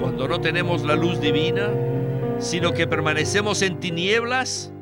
cuando 0.00 0.28
no 0.28 0.40
tenemos 0.40 0.82
la 0.82 0.94
luz 0.94 1.20
divina, 1.20 1.70
sino 2.38 2.72
que 2.72 2.86
permanecemos 2.86 3.62
en 3.62 3.80
tinieblas, 3.80 4.72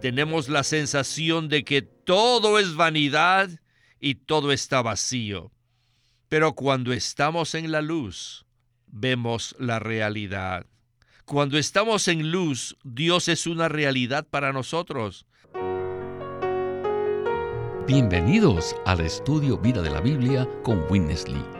tenemos 0.00 0.48
la 0.48 0.62
sensación 0.62 1.48
de 1.48 1.64
que 1.64 1.82
todo 1.82 2.58
es 2.58 2.74
vanidad 2.74 3.50
y 4.00 4.16
todo 4.16 4.52
está 4.52 4.82
vacío. 4.82 5.50
Pero 6.28 6.54
cuando 6.54 6.92
estamos 6.92 7.54
en 7.54 7.72
la 7.72 7.82
luz, 7.82 8.46
vemos 8.86 9.54
la 9.58 9.78
realidad. 9.78 10.66
Cuando 11.24 11.58
estamos 11.58 12.08
en 12.08 12.30
luz, 12.30 12.76
Dios 12.82 13.28
es 13.28 13.46
una 13.46 13.68
realidad 13.68 14.26
para 14.28 14.52
nosotros. 14.52 15.26
Bienvenidos 17.86 18.76
al 18.86 19.00
estudio 19.00 19.58
Vida 19.58 19.82
de 19.82 19.90
la 19.90 20.00
Biblia 20.00 20.48
con 20.62 20.84
Witness 20.90 21.28
Lee. 21.28 21.59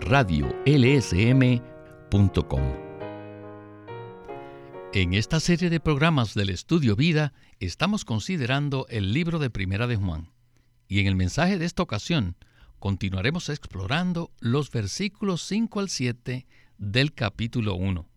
radiolsm.com. 0.00 0.58
En 4.94 5.12
esta 5.14 5.38
serie 5.38 5.68
de 5.70 5.80
programas 5.80 6.34
del 6.34 6.48
Estudio 6.48 6.96
Vida 6.96 7.34
estamos 7.60 8.04
considerando 8.04 8.86
el 8.88 9.12
libro 9.12 9.38
de 9.38 9.50
Primera 9.50 9.86
de 9.86 9.96
Juan. 9.96 10.30
Y 10.88 11.00
en 11.00 11.06
el 11.06 11.14
mensaje 11.14 11.58
de 11.58 11.66
esta 11.66 11.82
ocasión 11.82 12.36
continuaremos 12.78 13.48
explorando 13.48 14.30
los 14.40 14.70
versículos 14.70 15.42
5 15.42 15.80
al 15.80 15.88
7 15.88 16.46
del 16.78 17.12
capítulo 17.12 17.74
1. 17.74 18.08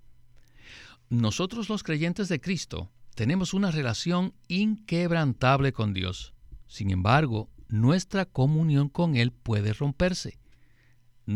Nosotros 1.09 1.67
los 1.67 1.83
creyentes 1.83 2.29
de 2.29 2.39
Cristo 2.39 2.89
tenemos 3.15 3.53
una 3.53 3.69
relación 3.69 4.33
inquebrantable 4.47 5.73
con 5.73 5.93
Dios. 5.93 6.33
Sin 6.67 6.89
embargo, 6.91 7.49
nuestra 7.67 8.25
comunión 8.25 8.87
con 8.87 9.17
Él 9.17 9.31
puede 9.31 9.73
romperse. 9.73 10.40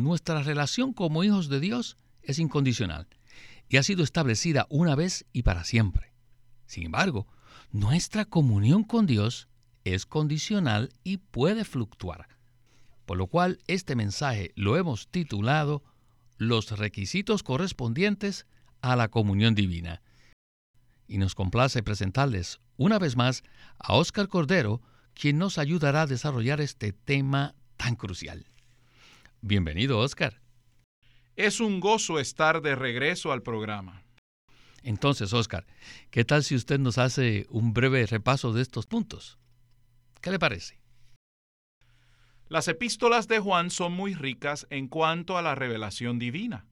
Nuestra 0.03 0.43
relación 0.43 0.93
como 0.93 1.23
hijos 1.23 1.47
de 1.47 1.59
Dios 1.59 1.97
es 2.21 2.39
incondicional 2.39 3.07
y 3.69 3.77
ha 3.77 3.83
sido 3.83 4.03
establecida 4.03 4.67
una 4.69 4.95
vez 4.95 5.25
y 5.31 5.43
para 5.43 5.63
siempre. 5.63 6.13
Sin 6.65 6.85
embargo, 6.85 7.27
nuestra 7.71 8.25
comunión 8.25 8.83
con 8.83 9.05
Dios 9.05 9.47
es 9.83 10.05
condicional 10.05 10.91
y 11.03 11.17
puede 11.17 11.63
fluctuar. 11.63 12.27
Por 13.05 13.17
lo 13.17 13.27
cual 13.27 13.59
este 13.67 13.95
mensaje 13.95 14.51
lo 14.55 14.77
hemos 14.77 15.07
titulado 15.07 15.83
Los 16.37 16.77
requisitos 16.77 17.43
correspondientes 17.43 18.45
a 18.81 18.95
la 18.95 19.07
comunión 19.07 19.55
divina. 19.55 20.01
Y 21.07 21.19
nos 21.19 21.35
complace 21.35 21.83
presentarles 21.83 22.59
una 22.77 22.99
vez 22.99 23.15
más 23.15 23.43
a 23.77 23.93
Óscar 23.93 24.27
Cordero, 24.27 24.81
quien 25.13 25.37
nos 25.37 25.57
ayudará 25.57 26.01
a 26.01 26.07
desarrollar 26.07 26.59
este 26.59 26.91
tema 26.91 27.55
tan 27.77 27.95
crucial. 27.95 28.45
Bienvenido, 29.47 29.99
Oscar. 29.99 30.41
Es 31.35 31.59
un 31.59 31.79
gozo 31.79 32.17
estar 32.17 32.63
de 32.63 32.73
regreso 32.73 33.31
al 33.31 33.43
programa. 33.43 34.03
Entonces, 34.81 35.33
Oscar, 35.33 35.67
¿qué 36.09 36.25
tal 36.25 36.43
si 36.43 36.55
usted 36.55 36.79
nos 36.79 36.97
hace 36.97 37.45
un 37.51 37.71
breve 37.71 38.07
repaso 38.07 38.53
de 38.53 38.63
estos 38.63 38.87
puntos? 38.87 39.37
¿Qué 40.19 40.31
le 40.31 40.39
parece? 40.39 40.81
Las 42.47 42.67
epístolas 42.67 43.27
de 43.27 43.37
Juan 43.37 43.69
son 43.69 43.93
muy 43.93 44.15
ricas 44.15 44.65
en 44.71 44.87
cuanto 44.87 45.37
a 45.37 45.43
la 45.43 45.53
revelación 45.53 46.17
divina. 46.17 46.65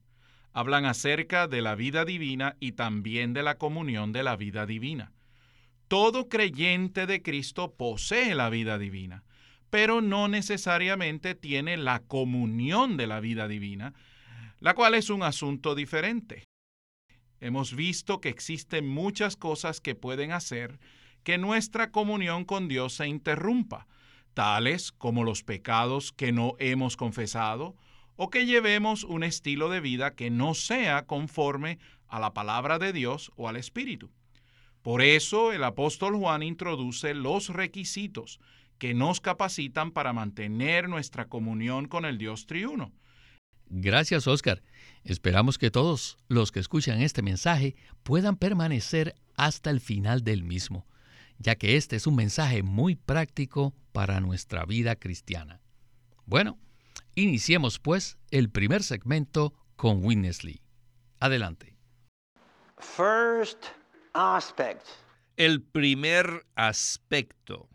Hablan 0.52 0.84
acerca 0.84 1.46
de 1.46 1.62
la 1.62 1.76
vida 1.76 2.04
divina 2.04 2.56
y 2.58 2.72
también 2.72 3.34
de 3.34 3.44
la 3.44 3.56
comunión 3.56 4.10
de 4.10 4.24
la 4.24 4.34
vida 4.34 4.66
divina. 4.66 5.12
Todo 5.86 6.28
creyente 6.28 7.06
de 7.06 7.22
Cristo 7.22 7.72
posee 7.76 8.34
la 8.34 8.50
vida 8.50 8.78
divina, 8.78 9.22
pero 9.74 10.00
no 10.00 10.28
necesariamente 10.28 11.34
tiene 11.34 11.76
la 11.76 11.98
comunión 11.98 12.96
de 12.96 13.08
la 13.08 13.18
vida 13.18 13.48
divina, 13.48 13.92
la 14.60 14.74
cual 14.74 14.94
es 14.94 15.10
un 15.10 15.24
asunto 15.24 15.74
diferente. 15.74 16.44
Hemos 17.40 17.74
visto 17.74 18.20
que 18.20 18.28
existen 18.28 18.86
muchas 18.86 19.34
cosas 19.34 19.80
que 19.80 19.96
pueden 19.96 20.30
hacer 20.30 20.78
que 21.24 21.38
nuestra 21.38 21.90
comunión 21.90 22.44
con 22.44 22.68
Dios 22.68 22.92
se 22.92 23.08
interrumpa, 23.08 23.88
tales 24.32 24.92
como 24.92 25.24
los 25.24 25.42
pecados 25.42 26.12
que 26.12 26.30
no 26.30 26.54
hemos 26.60 26.96
confesado 26.96 27.74
o 28.14 28.30
que 28.30 28.46
llevemos 28.46 29.02
un 29.02 29.24
estilo 29.24 29.70
de 29.70 29.80
vida 29.80 30.14
que 30.14 30.30
no 30.30 30.54
sea 30.54 31.04
conforme 31.04 31.80
a 32.06 32.20
la 32.20 32.32
palabra 32.32 32.78
de 32.78 32.92
Dios 32.92 33.32
o 33.34 33.48
al 33.48 33.56
Espíritu. 33.56 34.12
Por 34.82 35.02
eso 35.02 35.50
el 35.50 35.64
apóstol 35.64 36.14
Juan 36.14 36.44
introduce 36.44 37.12
los 37.12 37.48
requisitos 37.48 38.38
que 38.84 38.92
nos 38.92 39.22
capacitan 39.22 39.92
para 39.92 40.12
mantener 40.12 40.90
nuestra 40.90 41.26
comunión 41.26 41.88
con 41.88 42.04
el 42.04 42.18
Dios 42.18 42.44
triuno. 42.44 42.92
Gracias, 43.64 44.26
Oscar. 44.26 44.62
Esperamos 45.04 45.56
que 45.56 45.70
todos 45.70 46.18
los 46.28 46.52
que 46.52 46.60
escuchan 46.60 47.00
este 47.00 47.22
mensaje 47.22 47.76
puedan 48.02 48.36
permanecer 48.36 49.14
hasta 49.38 49.70
el 49.70 49.80
final 49.80 50.22
del 50.22 50.44
mismo, 50.44 50.86
ya 51.38 51.54
que 51.54 51.78
este 51.78 51.96
es 51.96 52.06
un 52.06 52.16
mensaje 52.16 52.62
muy 52.62 52.94
práctico 52.94 53.74
para 53.92 54.20
nuestra 54.20 54.66
vida 54.66 54.96
cristiana. 54.96 55.62
Bueno, 56.26 56.58
iniciemos 57.14 57.78
pues 57.78 58.18
el 58.30 58.50
primer 58.50 58.82
segmento 58.82 59.54
con 59.76 60.04
Winnesley. 60.04 60.60
Adelante. 61.20 61.74
First 62.76 63.64
el 65.36 65.62
primer 65.62 66.44
aspecto 66.54 67.70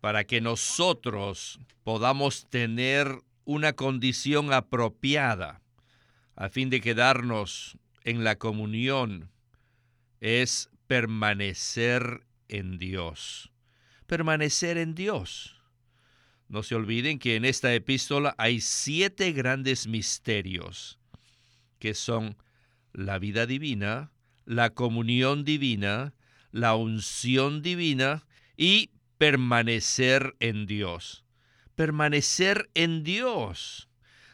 para 0.00 0.24
que 0.24 0.40
nosotros 0.40 1.60
podamos 1.84 2.48
tener 2.50 3.20
una 3.44 3.72
condición 3.72 4.52
apropiada 4.52 5.60
a 6.36 6.48
fin 6.48 6.70
de 6.70 6.80
quedarnos 6.80 7.76
en 8.04 8.24
la 8.24 8.36
comunión 8.36 9.30
es 10.20 10.70
permanecer 10.86 12.26
en 12.48 12.78
Dios. 12.78 13.50
Permanecer 14.06 14.78
en 14.78 14.94
Dios. 14.94 15.60
No 16.48 16.62
se 16.62 16.74
olviden 16.74 17.18
que 17.18 17.36
en 17.36 17.44
esta 17.44 17.72
epístola 17.74 18.34
hay 18.38 18.60
siete 18.60 19.32
grandes 19.32 19.86
misterios 19.86 20.98
que 21.78 21.94
son 21.94 22.36
la 22.92 23.18
vida 23.18 23.46
divina, 23.46 24.12
la 24.44 24.70
comunión 24.70 25.44
divina, 25.44 26.14
la 26.52 26.74
unción 26.74 27.62
divina 27.62 28.26
y 28.56 28.90
permanecer 29.18 30.36
en 30.38 30.66
Dios. 30.66 31.24
Permanecer 31.74 32.70
en 32.74 33.02
Dios. 33.02 33.88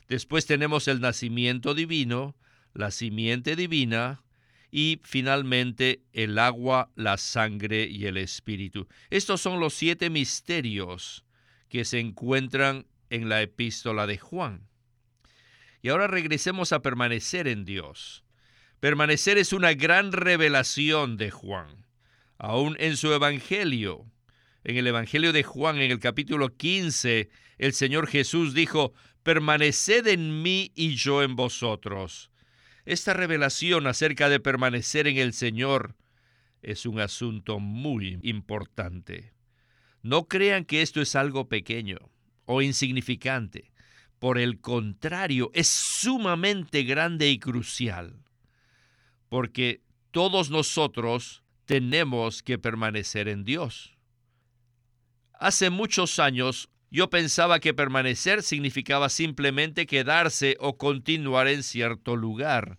Después 0.09 0.47
tenemos 0.47 0.89
el 0.89 1.01
nacimiento 1.01 1.75
divino, 1.75 2.37
la 2.75 2.91
simiente 2.91 3.56
divina 3.56 4.23
y 4.71 5.01
finalmente 5.05 6.03
el 6.12 6.39
agua, 6.39 6.91
la 6.95 7.17
sangre 7.17 7.87
y 7.87 8.06
el 8.06 8.17
espíritu. 8.17 8.89
Estos 9.11 9.41
son 9.41 9.61
los 9.61 9.75
siete 9.75 10.11
misterios 10.11 11.25
que 11.69 11.85
se 11.85 12.00
encuentran 12.00 12.87
en 13.11 13.29
la 13.29 13.41
epístola 13.43 14.06
de 14.06 14.19
Juan. 14.19 14.69
Y 15.81 15.91
ahora 15.91 16.09
regresemos 16.09 16.73
a 16.73 16.83
permanecer 16.83 17.47
en 17.47 17.64
Dios. 17.64 18.25
Permanecer 18.81 19.38
es 19.38 19.53
una 19.53 19.75
gran 19.75 20.12
revelación 20.12 21.17
de 21.17 21.31
Juan. 21.31 21.88
Aún 22.38 22.76
en 22.79 22.96
su 22.96 23.12
Evangelio, 23.12 24.06
en 24.64 24.76
el 24.76 24.87
Evangelio 24.87 25.32
de 25.32 25.43
Juan, 25.43 25.79
en 25.79 25.90
el 25.90 25.99
capítulo 25.99 26.56
15, 26.56 27.29
el 27.58 27.73
Señor 27.73 28.06
Jesús 28.06 28.55
dijo, 28.55 28.94
permaneced 29.23 30.06
en 30.06 30.43
mí 30.43 30.73
y 30.75 30.94
yo 30.94 31.23
en 31.23 31.37
vosotros. 31.37 32.31
Esta 32.85 33.12
revelación 33.12 33.87
acerca 33.87 34.29
de 34.29 34.40
permanecer 34.40 35.06
en 35.06 35.19
el 35.19 35.32
Señor 35.32 35.96
es 36.62 36.87
un 36.87 37.00
asunto 37.00 37.58
muy 37.58 38.19
importante. 38.23 39.32
No 40.02 40.29
crean 40.29 40.64
que 40.64 40.82
esto 40.82 41.00
es 41.00 41.17
algo 41.17 41.49
pequeño 41.49 41.99
o 42.46 42.62
insignificante. 42.62 43.73
Por 44.19 44.38
el 44.38 44.61
contrario, 44.61 45.50
es 45.55 45.69
sumamente 45.69 46.85
grande 46.85 47.29
y 47.29 47.38
crucial 47.38 48.23
porque 49.29 49.82
todos 50.11 50.50
nosotros 50.50 51.43
tenemos 51.69 52.43
que 52.43 52.56
permanecer 52.56 53.29
en 53.29 53.44
Dios. 53.44 53.93
Hace 55.35 55.69
muchos 55.69 56.19
años 56.19 56.70
yo 56.91 57.11
pensaba 57.11 57.61
que 57.61 57.75
permanecer 57.75 58.43
significaba 58.43 59.11
simplemente 59.11 59.85
quedarse 59.85 60.56
o 60.61 60.79
continuar 60.79 61.47
en 61.47 61.62
cierto 61.62 62.17
lugar. 62.17 62.79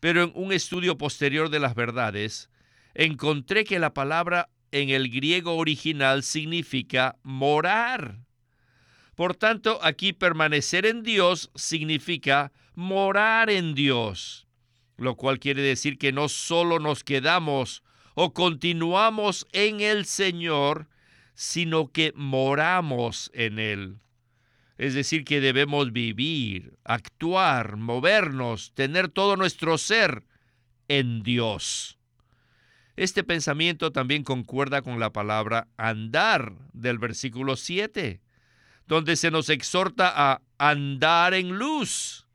pero 0.00 0.22
en 0.22 0.32
un 0.34 0.52
estudio 0.52 0.96
posterior 0.96 1.48
de 1.48 1.58
las 1.58 1.74
verdades, 1.74 2.50
encontré 2.94 3.64
que 3.64 3.80
la 3.80 3.94
palabra 3.94 4.50
en 4.70 4.90
el 4.90 5.10
griego 5.10 5.56
original 5.56 6.22
significa 6.22 7.16
morar. 7.24 8.20
Por 9.16 9.34
tanto, 9.34 9.80
aquí 9.82 10.12
permanecer 10.12 10.86
en 10.86 11.02
Dios 11.02 11.50
significa 11.56 12.52
morar 12.74 13.50
en 13.50 13.74
Dios, 13.74 14.46
lo 14.98 15.16
cual 15.16 15.40
quiere 15.40 15.62
decir 15.62 15.98
que 15.98 16.12
no 16.12 16.28
solo 16.28 16.78
nos 16.78 17.02
quedamos 17.02 17.82
o 18.20 18.34
continuamos 18.34 19.46
en 19.52 19.80
el 19.80 20.04
Señor, 20.04 20.88
sino 21.34 21.92
que 21.92 22.12
moramos 22.16 23.30
en 23.32 23.60
Él. 23.60 24.00
Es 24.76 24.94
decir, 24.94 25.24
que 25.24 25.40
debemos 25.40 25.92
vivir, 25.92 26.76
actuar, 26.82 27.76
movernos, 27.76 28.72
tener 28.74 29.08
todo 29.08 29.36
nuestro 29.36 29.78
ser 29.78 30.24
en 30.88 31.22
Dios. 31.22 32.00
Este 32.96 33.22
pensamiento 33.22 33.92
también 33.92 34.24
concuerda 34.24 34.82
con 34.82 34.98
la 34.98 35.12
palabra 35.12 35.68
andar 35.76 36.54
del 36.72 36.98
versículo 36.98 37.54
7 37.54 38.20
donde 38.88 39.14
se 39.14 39.30
nos 39.30 39.48
exhorta 39.48 40.12
a 40.16 40.42
andar 40.58 41.34
en 41.34 41.56
luz. 41.56 42.26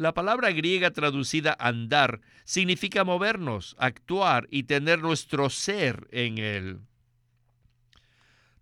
La 0.00 0.14
palabra 0.14 0.50
griega 0.50 0.92
traducida 0.92 1.54
andar 1.60 2.22
significa 2.44 3.04
movernos, 3.04 3.76
actuar 3.78 4.48
y 4.50 4.62
tener 4.62 5.00
nuestro 5.00 5.50
ser 5.50 6.08
en 6.10 6.38
él. 6.38 6.80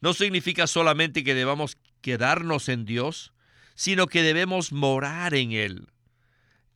No 0.01 0.15
significa 0.15 0.67
solamente 0.67 1.23
que 1.23 1.37
debamos 1.37 1.79
quedarnos 2.01 2.69
en 2.69 2.85
Dios, 2.85 3.35
sino 3.77 4.09
que 4.09 4.25
debemos 4.25 4.73
morar 4.73 5.33
en 5.35 5.53
Él. 5.53 5.93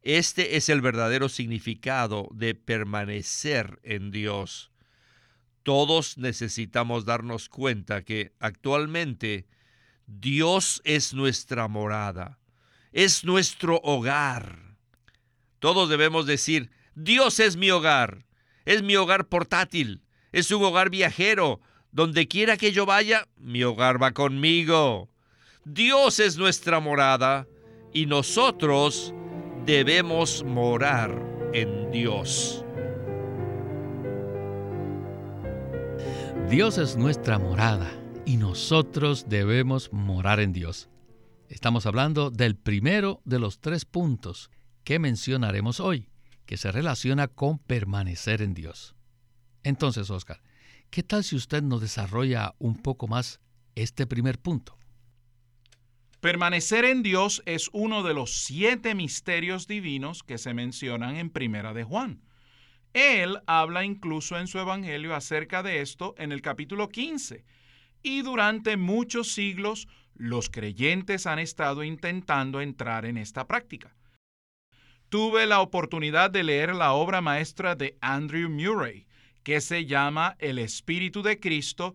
Este 0.03 0.57
es 0.57 0.69
el 0.69 0.81
verdadero 0.81 1.29
significado 1.29 2.29
de 2.33 2.55
permanecer 2.55 3.81
en 3.83 4.13
Dios. 4.13 4.71
Todos 5.65 6.19
necesitamos 6.19 7.05
darnos 7.05 7.49
cuenta 7.49 8.05
que 8.05 8.33
actualmente 8.39 9.49
Dios 10.07 10.81
es 10.85 11.15
nuestra 11.15 11.67
morada, 11.67 12.39
es 12.93 13.25
nuestro 13.25 13.81
hogar. 13.83 14.77
Todos 15.59 15.89
debemos 15.89 16.27
decir, 16.27 16.71
Dios 16.95 17.41
es 17.41 17.57
mi 17.57 17.71
hogar, 17.71 18.27
es 18.65 18.83
mi 18.83 18.97
hogar 18.97 19.29
portátil, 19.29 20.03
es 20.33 20.51
un 20.51 20.63
hogar 20.65 20.91
viajero. 20.91 21.61
Donde 21.91 22.27
quiera 22.27 22.57
que 22.57 22.73
yo 22.73 22.87
vaya, 22.87 23.29
mi 23.37 23.63
hogar 23.65 24.03
va 24.03 24.13
conmigo. 24.13 25.11
Dios 25.65 26.21
es 26.21 26.39
nuestra 26.39 26.81
morada 26.81 27.47
y 27.93 28.07
nosotros 28.07 29.13
debemos 29.67 30.43
morar 30.43 31.23
en 31.53 31.91
Dios. 31.91 32.65
Dios 36.49 36.79
es 36.79 36.97
nuestra 36.97 37.39
morada 37.39 37.91
y 38.25 38.39
nosotros 38.39 39.27
debemos 39.29 39.93
morar 39.93 40.41
en 40.41 40.53
Dios. 40.53 40.89
Estamos 41.53 41.85
hablando 41.85 42.31
del 42.31 42.57
primero 42.57 43.21
de 43.27 43.39
los 43.39 43.61
tres 43.61 43.85
puntos 43.85 44.51
que 44.85 44.99
mencionaremos 44.99 45.81
hoy, 45.81 46.09
que 46.47 46.57
se 46.57 46.73
relaciona 46.73 47.29
con 47.29 47.59
permanecer 47.59 48.41
en 48.41 48.55
Dios. 48.55 48.97
Entonces, 49.63 50.09
Oscar, 50.09 50.41
¿qué 50.89 51.03
tal 51.03 51.25
si 51.25 51.37
usted 51.37 51.63
nos 51.63 51.83
desarrolla 51.83 52.55
un 52.59 52.81
poco 52.81 53.07
más 53.07 53.39
este 53.75 54.07
primer 54.07 54.39
punto? 54.39 54.79
Permanecer 56.21 56.87
en 56.87 57.03
Dios 57.03 57.43
es 57.45 57.69
uno 57.75 58.03
de 58.03 58.15
los 58.15 58.45
siete 58.45 58.95
misterios 58.95 59.67
divinos 59.67 60.23
que 60.23 60.39
se 60.39 60.55
mencionan 60.55 61.17
en 61.17 61.29
Primera 61.29 61.75
de 61.75 61.85
Juan. 61.85 62.23
Él 62.95 63.41
habla 63.47 63.85
incluso 63.85 64.39
en 64.39 64.47
su 64.47 64.59
Evangelio 64.59 65.15
acerca 65.15 65.63
de 65.63 65.83
esto 65.83 66.15
en 66.17 66.33
el 66.33 66.41
capítulo 66.41 66.89
15 66.89 67.45
y 68.03 68.23
durante 68.23 68.79
muchos 68.79 69.33
siglos 69.33 69.87
los 70.15 70.51
creyentes 70.51 71.27
han 71.27 71.39
estado 71.39 71.85
intentando 71.85 72.61
entrar 72.61 73.07
en 73.07 73.17
esta 73.17 73.47
práctica. 73.47 73.95
Tuve 75.09 75.47
la 75.47 75.61
oportunidad 75.61 76.31
de 76.31 76.43
leer 76.43 76.75
la 76.75 76.93
obra 76.93 77.21
maestra 77.21 77.75
de 77.75 77.97
Andrew 78.01 78.49
Murray, 78.49 79.07
que 79.43 79.61
se 79.61 79.85
llama 79.85 80.37
El 80.39 80.59
Espíritu 80.59 81.23
de 81.23 81.39
Cristo, 81.39 81.95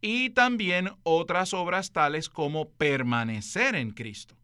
y 0.00 0.30
también 0.30 0.90
otras 1.02 1.54
obras 1.54 1.92
tales 1.92 2.28
como 2.28 2.70
Permanecer 2.70 3.74
en 3.74 3.90
Cristo. 3.90 4.36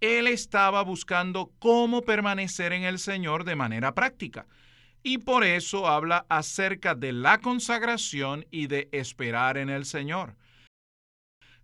Él 0.00 0.26
estaba 0.26 0.82
buscando 0.82 1.52
cómo 1.58 2.02
permanecer 2.02 2.72
en 2.72 2.84
el 2.84 2.98
Señor 2.98 3.44
de 3.44 3.56
manera 3.56 3.94
práctica, 3.94 4.46
y 5.02 5.18
por 5.18 5.44
eso 5.44 5.86
habla 5.86 6.26
acerca 6.28 6.94
de 6.94 7.12
la 7.12 7.38
consagración 7.38 8.46
y 8.50 8.66
de 8.66 8.88
esperar 8.92 9.58
en 9.58 9.70
el 9.70 9.84
Señor. 9.84 10.36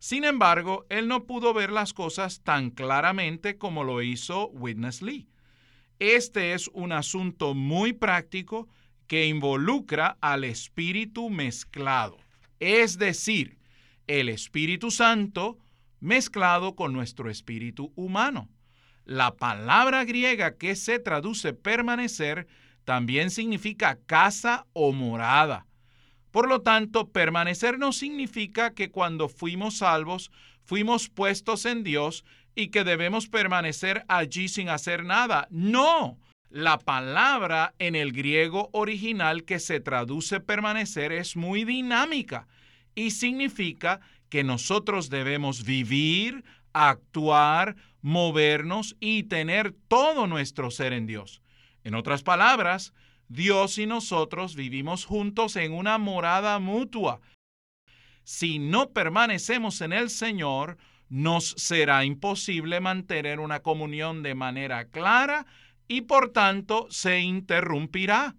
Sin 0.07 0.23
embargo, 0.23 0.87
él 0.89 1.09
no 1.09 1.25
pudo 1.25 1.53
ver 1.53 1.73
las 1.73 1.93
cosas 1.93 2.41
tan 2.45 2.71
claramente 2.71 3.59
como 3.59 3.83
lo 3.83 4.03
hizo 4.03 4.51
Witness 4.51 5.03
Lee. 5.03 5.27
Este 5.99 6.53
es 6.53 6.69
un 6.69 6.93
asunto 6.93 7.55
muy 7.55 7.93
práctico 7.93 8.69
que 9.09 9.27
involucra 9.27 10.17
al 10.21 10.45
Espíritu 10.45 11.29
mezclado, 11.29 12.19
es 12.61 12.99
decir, 12.99 13.59
el 14.07 14.29
Espíritu 14.29 14.93
Santo 14.93 15.59
mezclado 15.99 16.77
con 16.77 16.93
nuestro 16.93 17.29
espíritu 17.29 17.93
humano. 17.97 18.49
La 19.07 19.35
palabra 19.35 20.05
griega 20.05 20.57
que 20.57 20.77
se 20.77 21.01
traduce 21.01 21.53
permanecer 21.53 22.47
también 22.85 23.33
significa 23.33 23.99
casa 24.07 24.69
o 24.73 24.93
morada. 24.93 25.66
Por 26.37 26.51
lo 26.51 26.61
tanto, 26.61 27.09
permanecer 27.13 27.79
no 27.79 27.93
significa 27.95 28.75
que 28.75 28.91
cuando 28.91 29.31
fuimos 29.31 29.79
salvos, 29.79 30.31
fuimos 30.67 31.09
puestos 31.09 31.65
en 31.65 31.83
Dios 31.83 32.27
y 32.55 32.69
que 32.69 32.85
debemos 32.85 33.27
permanecer 33.27 34.05
allí 34.07 34.49
sin 34.49 34.69
hacer 34.69 35.03
nada. 35.03 35.49
No, 35.49 36.19
la 36.51 36.77
palabra 36.77 37.75
en 37.79 37.95
el 37.95 38.13
griego 38.13 38.69
original 38.75 39.45
que 39.45 39.59
se 39.59 39.81
traduce 39.81 40.39
permanecer 40.41 41.11
es 41.11 41.37
muy 41.37 41.65
dinámica 41.65 42.49
y 42.95 43.13
significa 43.13 44.03
que 44.29 44.45
nosotros 44.45 45.09
debemos 45.09 45.65
vivir, 45.65 46.45
actuar, 46.75 47.77
movernos 48.03 48.95
y 49.01 49.23
tener 49.23 49.75
todo 49.89 50.27
nuestro 50.27 50.71
ser 50.71 50.93
en 50.93 51.07
Dios. 51.07 51.41
En 51.83 51.95
otras 51.95 52.23
palabras, 52.23 52.93
Dios 53.29 53.79
y 53.79 53.87
nosotros 53.87 54.55
vivimos 54.55 55.05
juntos 55.05 55.57
en 55.57 55.73
una 55.73 55.99
morada 55.99 56.59
mutua. 56.59 57.21
Si 58.25 58.59
no 58.59 58.91
permanecemos 58.91 59.81
en 59.81 59.93
el 59.93 60.11
Señor, 60.11 60.79
nos 61.09 61.51
será 61.57 62.05
imposible 62.05 62.81
mantener 62.81 63.41
una 63.41 63.61
comunión 63.61 64.23
de 64.23 64.35
manera 64.35 64.87
clara 64.87 65.47
y 65.89 66.03
por 66.03 66.33
tanto 66.33 66.87
se 66.91 67.21
interrumpirá. 67.21 68.35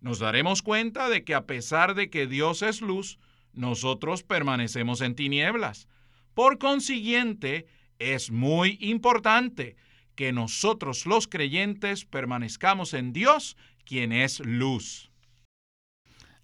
Nos 0.00 0.18
daremos 0.18 0.62
cuenta 0.62 1.08
de 1.08 1.24
que 1.24 1.34
a 1.34 1.46
pesar 1.46 1.94
de 1.94 2.10
que 2.10 2.26
Dios 2.26 2.62
es 2.62 2.80
luz, 2.80 3.18
nosotros 3.52 4.22
permanecemos 4.22 5.00
en 5.00 5.14
tinieblas. 5.14 5.88
Por 6.34 6.58
consiguiente, 6.58 7.66
es 7.98 8.30
muy 8.30 8.78
importante 8.80 9.76
que 10.20 10.34
nosotros 10.34 11.06
los 11.06 11.26
creyentes 11.26 12.04
permanezcamos 12.04 12.92
en 12.92 13.14
Dios, 13.14 13.56
quien 13.86 14.12
es 14.12 14.40
luz. 14.40 15.10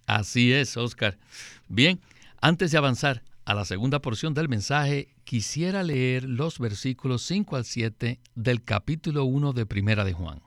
Así 0.07 0.51
es, 0.51 0.77
Oscar. 0.77 1.19
Bien, 1.67 1.99
antes 2.41 2.71
de 2.71 2.79
avanzar 2.79 3.21
a 3.45 3.53
la 3.53 3.65
segunda 3.65 4.01
porción 4.01 4.33
del 4.33 4.49
mensaje, 4.49 5.13
quisiera 5.25 5.83
leer 5.83 6.23
los 6.23 6.57
versículos 6.57 7.21
5 7.21 7.55
al 7.55 7.65
7 7.65 8.19
del 8.33 8.63
capítulo 8.63 9.25
1 9.25 9.53
de 9.53 9.67
Primera 9.67 10.03
de 10.03 10.13
Juan. 10.13 10.41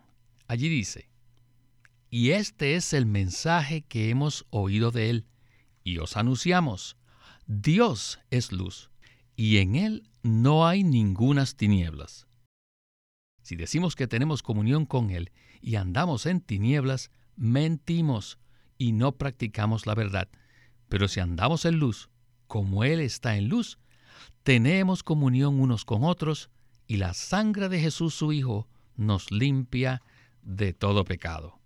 Allí 0.48 0.68
dice, 0.68 1.08
Y 2.10 2.30
este 2.30 2.74
es 2.74 2.92
el 2.92 3.06
mensaje 3.06 3.82
que 3.82 4.10
hemos 4.10 4.44
oído 4.50 4.90
de 4.90 5.08
él, 5.08 5.26
y 5.84 5.98
os 5.98 6.16
anunciamos, 6.16 6.96
Dios 7.46 8.18
es 8.32 8.50
luz, 8.50 8.90
y 9.36 9.58
en 9.58 9.76
él 9.76 10.02
no 10.24 10.66
hay 10.66 10.82
ningunas 10.82 11.54
tinieblas. 11.54 12.26
Si 13.50 13.56
decimos 13.56 13.96
que 13.96 14.06
tenemos 14.06 14.44
comunión 14.44 14.86
con 14.86 15.10
Él 15.10 15.32
y 15.60 15.74
andamos 15.74 16.26
en 16.26 16.40
tinieblas, 16.40 17.10
mentimos 17.34 18.38
y 18.78 18.92
no 18.92 19.18
practicamos 19.18 19.88
la 19.88 19.96
verdad. 19.96 20.28
Pero 20.88 21.08
si 21.08 21.18
andamos 21.18 21.64
en 21.64 21.80
luz, 21.80 22.10
como 22.46 22.84
Él 22.84 23.00
está 23.00 23.34
en 23.36 23.48
luz, 23.48 23.80
tenemos 24.44 25.02
comunión 25.02 25.58
unos 25.58 25.84
con 25.84 26.04
otros 26.04 26.48
y 26.86 26.98
la 26.98 27.12
sangre 27.12 27.68
de 27.68 27.80
Jesús 27.80 28.14
su 28.14 28.32
Hijo 28.32 28.68
nos 28.94 29.32
limpia 29.32 30.00
de 30.42 30.72
todo 30.72 31.04
pecado. 31.04 31.58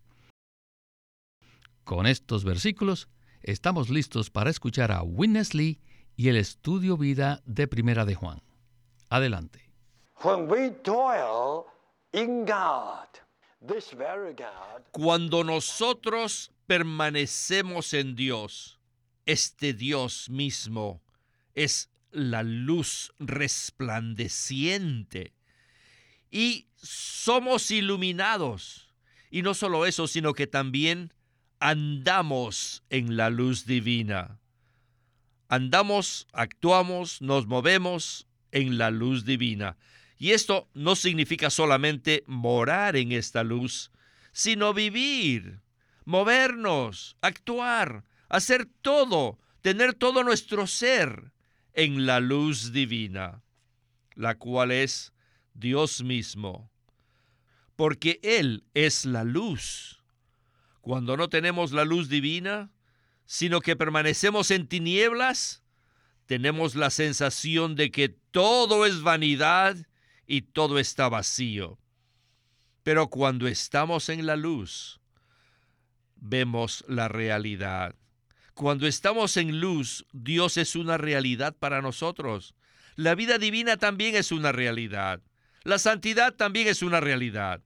Con 1.84 2.06
estos 2.06 2.44
versículos 2.44 3.10
estamos 3.42 3.90
listos 3.90 4.30
para 4.30 4.48
escuchar 4.48 4.90
a 4.90 5.02
Witness 5.02 5.52
Lee 5.52 5.82
y 6.16 6.28
el 6.28 6.36
estudio 6.36 6.96
vida 6.96 7.42
de 7.44 7.68
Primera 7.68 8.06
de 8.06 8.14
Juan. 8.14 8.40
Adelante. 9.10 9.70
Cuando 14.92 15.42
nosotros 15.42 16.52
permanecemos 16.66 17.92
en 17.92 18.14
Dios, 18.14 18.78
este 19.26 19.72
Dios 19.72 20.30
mismo 20.30 21.02
es 21.54 21.90
la 22.12 22.44
luz 22.44 23.12
resplandeciente 23.18 25.32
y 26.30 26.68
somos 26.76 27.70
iluminados. 27.70 28.94
Y 29.30 29.42
no 29.42 29.54
solo 29.54 29.84
eso, 29.84 30.06
sino 30.06 30.34
que 30.34 30.46
también 30.46 31.12
andamos 31.58 32.84
en 32.90 33.16
la 33.16 33.30
luz 33.30 33.66
divina. 33.66 34.38
Andamos, 35.48 36.28
actuamos, 36.32 37.20
nos 37.20 37.46
movemos 37.46 38.28
en 38.52 38.78
la 38.78 38.90
luz 38.90 39.24
divina. 39.24 39.76
Y 40.18 40.32
esto 40.32 40.68
no 40.74 40.96
significa 40.96 41.50
solamente 41.50 42.24
morar 42.26 42.96
en 42.96 43.12
esta 43.12 43.42
luz, 43.42 43.90
sino 44.32 44.72
vivir, 44.72 45.60
movernos, 46.04 47.16
actuar, 47.20 48.04
hacer 48.28 48.66
todo, 48.82 49.38
tener 49.60 49.94
todo 49.94 50.24
nuestro 50.24 50.66
ser 50.66 51.32
en 51.72 52.06
la 52.06 52.20
luz 52.20 52.72
divina, 52.72 53.42
la 54.14 54.36
cual 54.36 54.70
es 54.70 55.12
Dios 55.54 56.02
mismo, 56.02 56.70
porque 57.76 58.20
Él 58.22 58.64
es 58.74 59.04
la 59.04 59.24
luz. 59.24 60.02
Cuando 60.80 61.16
no 61.16 61.28
tenemos 61.28 61.72
la 61.72 61.84
luz 61.84 62.08
divina, 62.08 62.70
sino 63.26 63.60
que 63.60 63.74
permanecemos 63.74 64.50
en 64.50 64.68
tinieblas, 64.68 65.62
tenemos 66.26 66.74
la 66.74 66.90
sensación 66.90 67.74
de 67.74 67.90
que 67.90 68.08
todo 68.08 68.86
es 68.86 69.02
vanidad 69.02 69.76
y 70.26 70.42
todo 70.42 70.78
está 70.78 71.08
vacío. 71.08 71.78
Pero 72.82 73.08
cuando 73.08 73.46
estamos 73.46 74.08
en 74.08 74.26
la 74.26 74.36
luz, 74.36 75.00
vemos 76.16 76.84
la 76.88 77.08
realidad. 77.08 77.94
Cuando 78.54 78.86
estamos 78.86 79.36
en 79.36 79.60
luz, 79.60 80.06
Dios 80.12 80.56
es 80.56 80.76
una 80.76 80.96
realidad 80.96 81.56
para 81.58 81.82
nosotros. 81.82 82.54
La 82.94 83.14
vida 83.14 83.38
divina 83.38 83.76
también 83.76 84.14
es 84.14 84.30
una 84.30 84.52
realidad. 84.52 85.20
La 85.64 85.78
santidad 85.78 86.34
también 86.34 86.68
es 86.68 86.82
una 86.82 87.00
realidad. 87.00 87.62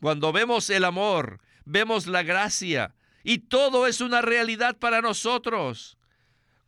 Cuando 0.00 0.32
vemos 0.32 0.68
el 0.70 0.84
amor, 0.84 1.40
vemos 1.64 2.06
la 2.06 2.22
gracia, 2.24 2.94
y 3.24 3.38
todo 3.38 3.86
es 3.86 4.00
una 4.00 4.20
realidad 4.20 4.76
para 4.76 5.00
nosotros. 5.00 5.96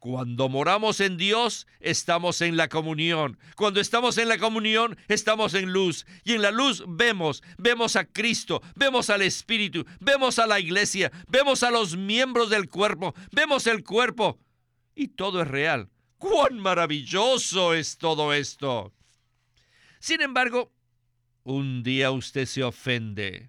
Cuando 0.04 0.50
moramos 0.50 1.00
en 1.00 1.16
Dios, 1.16 1.66
estamos 1.80 2.42
en 2.42 2.58
la 2.58 2.68
comunión. 2.68 3.38
Cuando 3.56 3.80
estamos 3.80 4.18
en 4.18 4.28
la 4.28 4.36
comunión, 4.36 4.98
estamos 5.08 5.54
en 5.54 5.72
luz. 5.72 6.04
Y 6.24 6.34
en 6.34 6.42
la 6.42 6.50
luz 6.50 6.84
vemos, 6.86 7.42
vemos 7.56 7.96
a 7.96 8.04
Cristo, 8.04 8.60
vemos 8.76 9.08
al 9.08 9.22
Espíritu, 9.22 9.86
vemos 10.00 10.38
a 10.38 10.46
la 10.46 10.60
iglesia, 10.60 11.10
vemos 11.26 11.62
a 11.62 11.70
los 11.70 11.96
miembros 11.96 12.50
del 12.50 12.68
cuerpo, 12.68 13.14
vemos 13.32 13.66
el 13.66 13.82
cuerpo. 13.82 14.38
Y 14.94 15.08
todo 15.08 15.40
es 15.40 15.48
real. 15.48 15.88
¡Cuán 16.18 16.58
maravilloso 16.58 17.72
es 17.72 17.96
todo 17.96 18.34
esto! 18.34 18.92
Sin 20.00 20.20
embargo, 20.20 20.70
un 21.44 21.82
día 21.82 22.10
usted 22.10 22.44
se 22.44 22.62
ofende. 22.62 23.48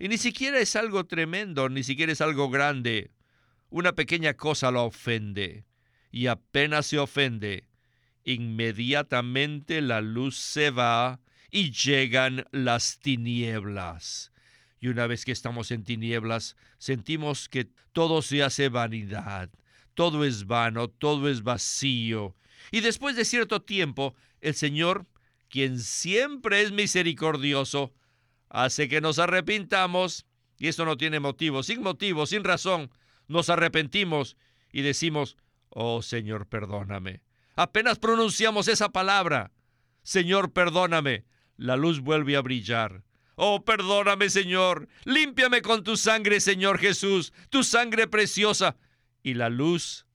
Y 0.00 0.08
ni 0.08 0.18
siquiera 0.18 0.58
es 0.58 0.74
algo 0.74 1.06
tremendo, 1.06 1.68
ni 1.68 1.84
siquiera 1.84 2.10
es 2.10 2.20
algo 2.20 2.50
grande. 2.50 3.12
Una 3.70 3.92
pequeña 3.92 4.34
cosa 4.34 4.72
lo 4.72 4.84
ofende 4.84 5.67
y 6.10 6.26
apenas 6.26 6.86
se 6.86 6.98
ofende, 6.98 7.68
inmediatamente 8.24 9.80
la 9.80 10.00
luz 10.00 10.36
se 10.36 10.70
va 10.70 11.20
y 11.50 11.70
llegan 11.70 12.46
las 12.50 12.98
tinieblas. 13.00 14.32
Y 14.80 14.88
una 14.88 15.06
vez 15.06 15.24
que 15.24 15.32
estamos 15.32 15.70
en 15.70 15.84
tinieblas, 15.84 16.56
sentimos 16.78 17.48
que 17.48 17.68
todo 17.92 18.22
se 18.22 18.42
hace 18.42 18.68
vanidad, 18.68 19.50
todo 19.94 20.24
es 20.24 20.46
vano, 20.46 20.88
todo 20.88 21.28
es 21.28 21.42
vacío. 21.42 22.36
Y 22.70 22.80
después 22.80 23.16
de 23.16 23.24
cierto 23.24 23.62
tiempo, 23.62 24.14
el 24.40 24.54
Señor, 24.54 25.06
quien 25.48 25.80
siempre 25.80 26.62
es 26.62 26.70
misericordioso, 26.70 27.92
hace 28.48 28.88
que 28.88 29.00
nos 29.00 29.18
arrepintamos, 29.18 30.26
y 30.58 30.68
esto 30.68 30.84
no 30.84 30.96
tiene 30.96 31.20
motivo, 31.20 31.62
sin 31.62 31.82
motivo, 31.82 32.26
sin 32.26 32.44
razón, 32.44 32.90
nos 33.26 33.50
arrepentimos 33.50 34.36
y 34.72 34.82
decimos, 34.82 35.36
Oh 35.70 36.02
Señor, 36.02 36.46
perdóname. 36.46 37.22
Apenas 37.56 37.98
pronunciamos 37.98 38.68
esa 38.68 38.90
palabra. 38.90 39.52
Señor, 40.02 40.52
perdóname. 40.52 41.24
La 41.56 41.76
luz 41.76 42.00
vuelve 42.00 42.36
a 42.36 42.40
brillar. 42.40 43.02
Oh, 43.34 43.64
perdóname, 43.64 44.30
Señor. 44.30 44.88
Límpiame 45.04 45.62
con 45.62 45.84
tu 45.84 45.96
sangre, 45.96 46.40
Señor 46.40 46.78
Jesús, 46.78 47.32
tu 47.50 47.62
sangre 47.62 48.06
preciosa. 48.06 48.76
Y 49.22 49.34
la 49.34 49.48
luz 49.48 50.06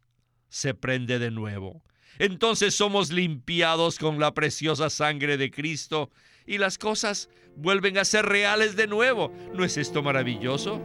se 0.50 0.74
prende 0.74 1.20
de 1.20 1.32
nuevo. 1.32 1.84
Entonces 2.20 2.76
somos 2.76 3.12
limpiados 3.12 3.98
con 3.98 4.20
la 4.20 4.34
preciosa 4.34 4.90
sangre 4.90 5.38
de 5.38 5.52
Cristo 5.52 6.12
y 6.46 6.58
las 6.58 6.78
cosas 6.78 7.30
vuelven 7.56 7.98
a 7.98 8.06
ser 8.06 8.26
reales 8.26 8.76
de 8.76 8.88
nuevo. 8.88 9.34
¿No 9.54 9.64
es 9.64 9.78
esto 9.78 10.04
maravilloso? 10.04 10.82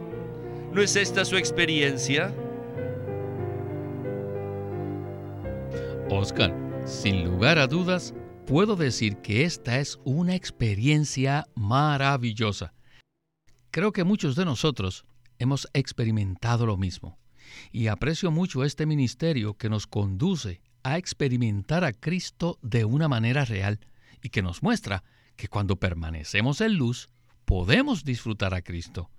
¿No 0.73 0.81
es 0.81 0.95
esta 0.95 1.25
su 1.25 1.37
experiencia? 1.37 2.33
Oscar, 6.11 6.55
sin 6.87 7.23
lugar 7.23 7.59
a 7.59 7.67
dudas, 7.67 8.15
puedo 8.47 8.75
decir 8.75 9.17
que 9.17 9.43
esta 9.43 9.79
es 9.79 9.99
una 10.03 10.33
experiencia 10.33 11.47
maravillosa. 11.53 12.73
Creo 13.69 13.91
que 13.91 14.03
muchos 14.03 14.35
de 14.35 14.43
nosotros 14.43 15.05
hemos 15.37 15.67
experimentado 15.73 16.65
lo 16.65 16.77
mismo 16.77 17.19
y 17.71 17.87
aprecio 17.87 18.31
mucho 18.31 18.63
este 18.63 18.87
ministerio 18.87 19.53
que 19.53 19.69
nos 19.69 19.85
conduce 19.85 20.61
a 20.81 20.97
experimentar 20.97 21.83
a 21.83 21.93
Cristo 21.93 22.57
de 22.63 22.85
una 22.85 23.07
manera 23.07 23.45
real 23.45 23.79
y 24.23 24.29
que 24.29 24.41
nos 24.41 24.63
muestra 24.63 25.03
que 25.35 25.47
cuando 25.47 25.75
permanecemos 25.75 26.59
en 26.61 26.75
luz 26.75 27.09
podemos 27.45 28.03
disfrutar 28.03 28.55
a 28.55 28.63
Cristo. 28.63 29.11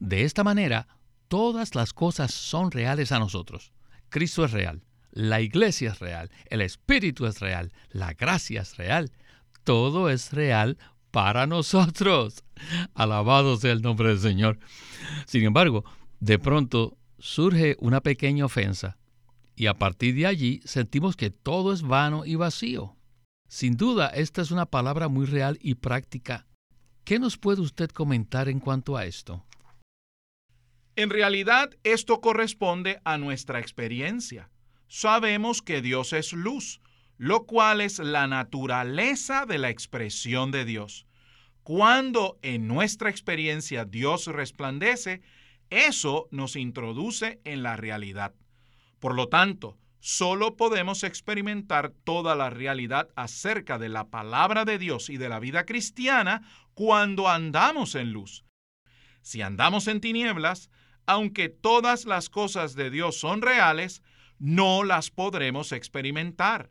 De 0.00 0.24
esta 0.24 0.42
manera, 0.42 0.88
todas 1.28 1.76
las 1.76 1.92
cosas 1.92 2.34
son 2.34 2.72
reales 2.72 3.12
a 3.12 3.20
nosotros. 3.20 3.72
Cristo 4.08 4.44
es 4.44 4.50
real 4.50 4.82
la 5.14 5.40
iglesia 5.40 5.92
es 5.92 6.00
real, 6.00 6.28
el 6.46 6.60
Espíritu 6.60 7.26
es 7.26 7.38
real, 7.38 7.72
la 7.90 8.14
gracia 8.14 8.62
es 8.62 8.76
real, 8.76 9.12
todo 9.62 10.10
es 10.10 10.32
real 10.32 10.76
para 11.12 11.46
nosotros. 11.46 12.42
Alabado 12.94 13.56
sea 13.56 13.70
el 13.70 13.80
nombre 13.80 14.08
del 14.08 14.18
Señor. 14.18 14.58
Sin 15.26 15.44
embargo, 15.44 15.84
de 16.18 16.40
pronto 16.40 16.98
surge 17.20 17.76
una 17.78 18.00
pequeña 18.00 18.44
ofensa 18.44 18.98
y 19.54 19.66
a 19.66 19.74
partir 19.74 20.16
de 20.16 20.26
allí 20.26 20.60
sentimos 20.64 21.14
que 21.14 21.30
todo 21.30 21.72
es 21.72 21.82
vano 21.82 22.24
y 22.26 22.34
vacío. 22.34 22.96
Sin 23.48 23.76
duda, 23.76 24.08
esta 24.08 24.42
es 24.42 24.50
una 24.50 24.66
palabra 24.66 25.06
muy 25.06 25.26
real 25.26 25.58
y 25.62 25.76
práctica. 25.76 26.44
¿Qué 27.04 27.20
nos 27.20 27.38
puede 27.38 27.60
usted 27.60 27.90
comentar 27.90 28.48
en 28.48 28.58
cuanto 28.58 28.96
a 28.96 29.04
esto? 29.04 29.46
En 30.96 31.10
realidad, 31.10 31.70
esto 31.84 32.20
corresponde 32.20 33.00
a 33.04 33.16
nuestra 33.16 33.60
experiencia 33.60 34.50
sabemos 34.88 35.62
que 35.62 35.82
Dios 35.82 36.12
es 36.12 36.32
luz, 36.32 36.80
lo 37.16 37.46
cual 37.46 37.80
es 37.80 37.98
la 37.98 38.26
naturaleza 38.26 39.46
de 39.46 39.58
la 39.58 39.70
expresión 39.70 40.50
de 40.50 40.64
Dios. 40.64 41.06
Cuando 41.62 42.38
en 42.42 42.68
nuestra 42.68 43.08
experiencia 43.10 43.84
Dios 43.84 44.26
resplandece, 44.26 45.22
eso 45.70 46.28
nos 46.30 46.56
introduce 46.56 47.40
en 47.44 47.62
la 47.62 47.76
realidad. 47.76 48.34
Por 48.98 49.14
lo 49.14 49.28
tanto, 49.28 49.78
solo 50.00 50.56
podemos 50.56 51.02
experimentar 51.02 51.92
toda 52.04 52.34
la 52.34 52.50
realidad 52.50 53.08
acerca 53.16 53.78
de 53.78 53.88
la 53.88 54.08
palabra 54.10 54.64
de 54.64 54.78
Dios 54.78 55.08
y 55.08 55.16
de 55.16 55.28
la 55.28 55.40
vida 55.40 55.64
cristiana 55.64 56.42
cuando 56.74 57.28
andamos 57.28 57.94
en 57.94 58.12
luz. 58.12 58.44
Si 59.22 59.40
andamos 59.40 59.88
en 59.88 60.02
tinieblas, 60.02 60.68
aunque 61.06 61.48
todas 61.48 62.04
las 62.04 62.28
cosas 62.28 62.74
de 62.74 62.90
Dios 62.90 63.18
son 63.18 63.40
reales, 63.40 64.02
no 64.44 64.84
las 64.84 65.10
podremos 65.10 65.72
experimentar. 65.72 66.68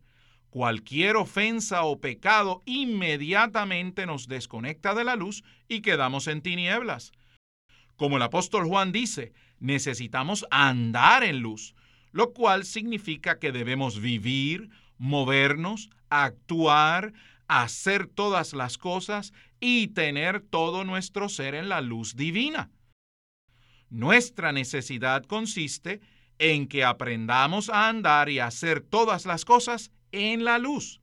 Cualquier 0.51 1.15
ofensa 1.15 1.81
o 1.85 1.99
pecado 1.99 2.61
inmediatamente 2.67 4.05
nos 4.05 4.27
desconecta 4.27 4.93
de 4.93 5.03
la 5.03 5.15
luz 5.15 5.43
y 5.67 5.81
quedamos 5.81 6.27
en 6.27 6.43
tinieblas. 6.43 7.13
Como 7.95 8.17
el 8.17 8.21
apóstol 8.21 8.67
Juan 8.67 8.91
dice, 8.91 9.33
necesitamos 9.57 10.45
andar 10.51 11.23
en 11.23 11.39
luz, 11.39 11.73
lo 12.11 12.31
cual 12.31 12.65
significa 12.65 13.39
que 13.39 13.51
debemos 13.51 13.99
vivir, 13.99 14.69
movernos, 14.99 15.89
actuar, 16.09 17.11
hacer 17.47 18.05
todas 18.05 18.53
las 18.53 18.77
cosas 18.77 19.33
y 19.59 19.87
tener 19.87 20.41
todo 20.41 20.83
nuestro 20.83 21.27
ser 21.27 21.55
en 21.55 21.69
la 21.69 21.81
luz 21.81 22.15
divina. 22.15 22.69
Nuestra 23.89 24.51
necesidad 24.51 25.23
consiste 25.23 26.01
en 26.43 26.67
que 26.67 26.83
aprendamos 26.83 27.69
a 27.69 27.87
andar 27.87 28.27
y 28.27 28.39
a 28.39 28.47
hacer 28.47 28.81
todas 28.81 29.25
las 29.25 29.45
cosas 29.45 29.91
en 30.11 30.43
la 30.43 30.59
luz. 30.59 30.99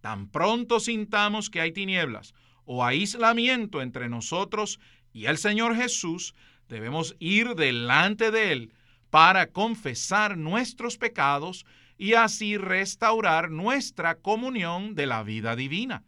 Tan 0.00 0.30
pronto 0.30 0.80
sintamos 0.80 1.50
que 1.50 1.60
hay 1.60 1.72
tinieblas 1.72 2.32
o 2.64 2.82
aislamiento 2.82 3.82
entre 3.82 4.08
nosotros 4.08 4.80
y 5.12 5.26
el 5.26 5.36
Señor 5.36 5.76
Jesús, 5.76 6.34
debemos 6.70 7.16
ir 7.18 7.54
delante 7.54 8.30
de 8.30 8.52
Él 8.52 8.72
para 9.10 9.50
confesar 9.50 10.38
nuestros 10.38 10.96
pecados 10.96 11.66
y 11.98 12.14
así 12.14 12.56
restaurar 12.56 13.50
nuestra 13.50 14.14
comunión 14.14 14.94
de 14.94 15.04
la 15.04 15.22
vida 15.22 15.54
divina. 15.54 16.02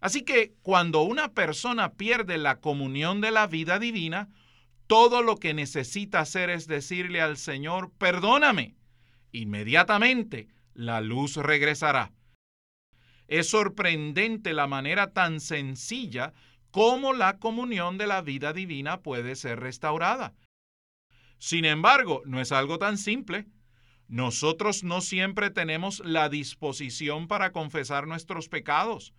Así 0.00 0.22
que 0.22 0.54
cuando 0.62 1.02
una 1.02 1.32
persona 1.32 1.94
pierde 1.94 2.38
la 2.38 2.60
comunión 2.60 3.20
de 3.20 3.32
la 3.32 3.48
vida 3.48 3.80
divina, 3.80 4.28
todo 4.86 5.22
lo 5.22 5.36
que 5.36 5.54
necesita 5.54 6.20
hacer 6.20 6.50
es 6.50 6.66
decirle 6.66 7.20
al 7.20 7.36
Señor, 7.36 7.90
perdóname. 7.98 8.76
Inmediatamente 9.32 10.48
la 10.74 11.00
luz 11.00 11.36
regresará. 11.36 12.12
Es 13.28 13.48
sorprendente 13.48 14.52
la 14.52 14.66
manera 14.66 15.12
tan 15.12 15.40
sencilla 15.40 16.32
como 16.70 17.12
la 17.12 17.38
comunión 17.38 17.98
de 17.98 18.06
la 18.06 18.22
vida 18.22 18.52
divina 18.52 19.00
puede 19.00 19.36
ser 19.36 19.60
restaurada. 19.60 20.34
Sin 21.38 21.64
embargo, 21.64 22.22
no 22.24 22.40
es 22.40 22.52
algo 22.52 22.78
tan 22.78 22.98
simple. 22.98 23.46
Nosotros 24.08 24.84
no 24.84 25.00
siempre 25.00 25.50
tenemos 25.50 26.00
la 26.04 26.28
disposición 26.28 27.28
para 27.28 27.52
confesar 27.52 28.06
nuestros 28.06 28.48
pecados. 28.48 29.14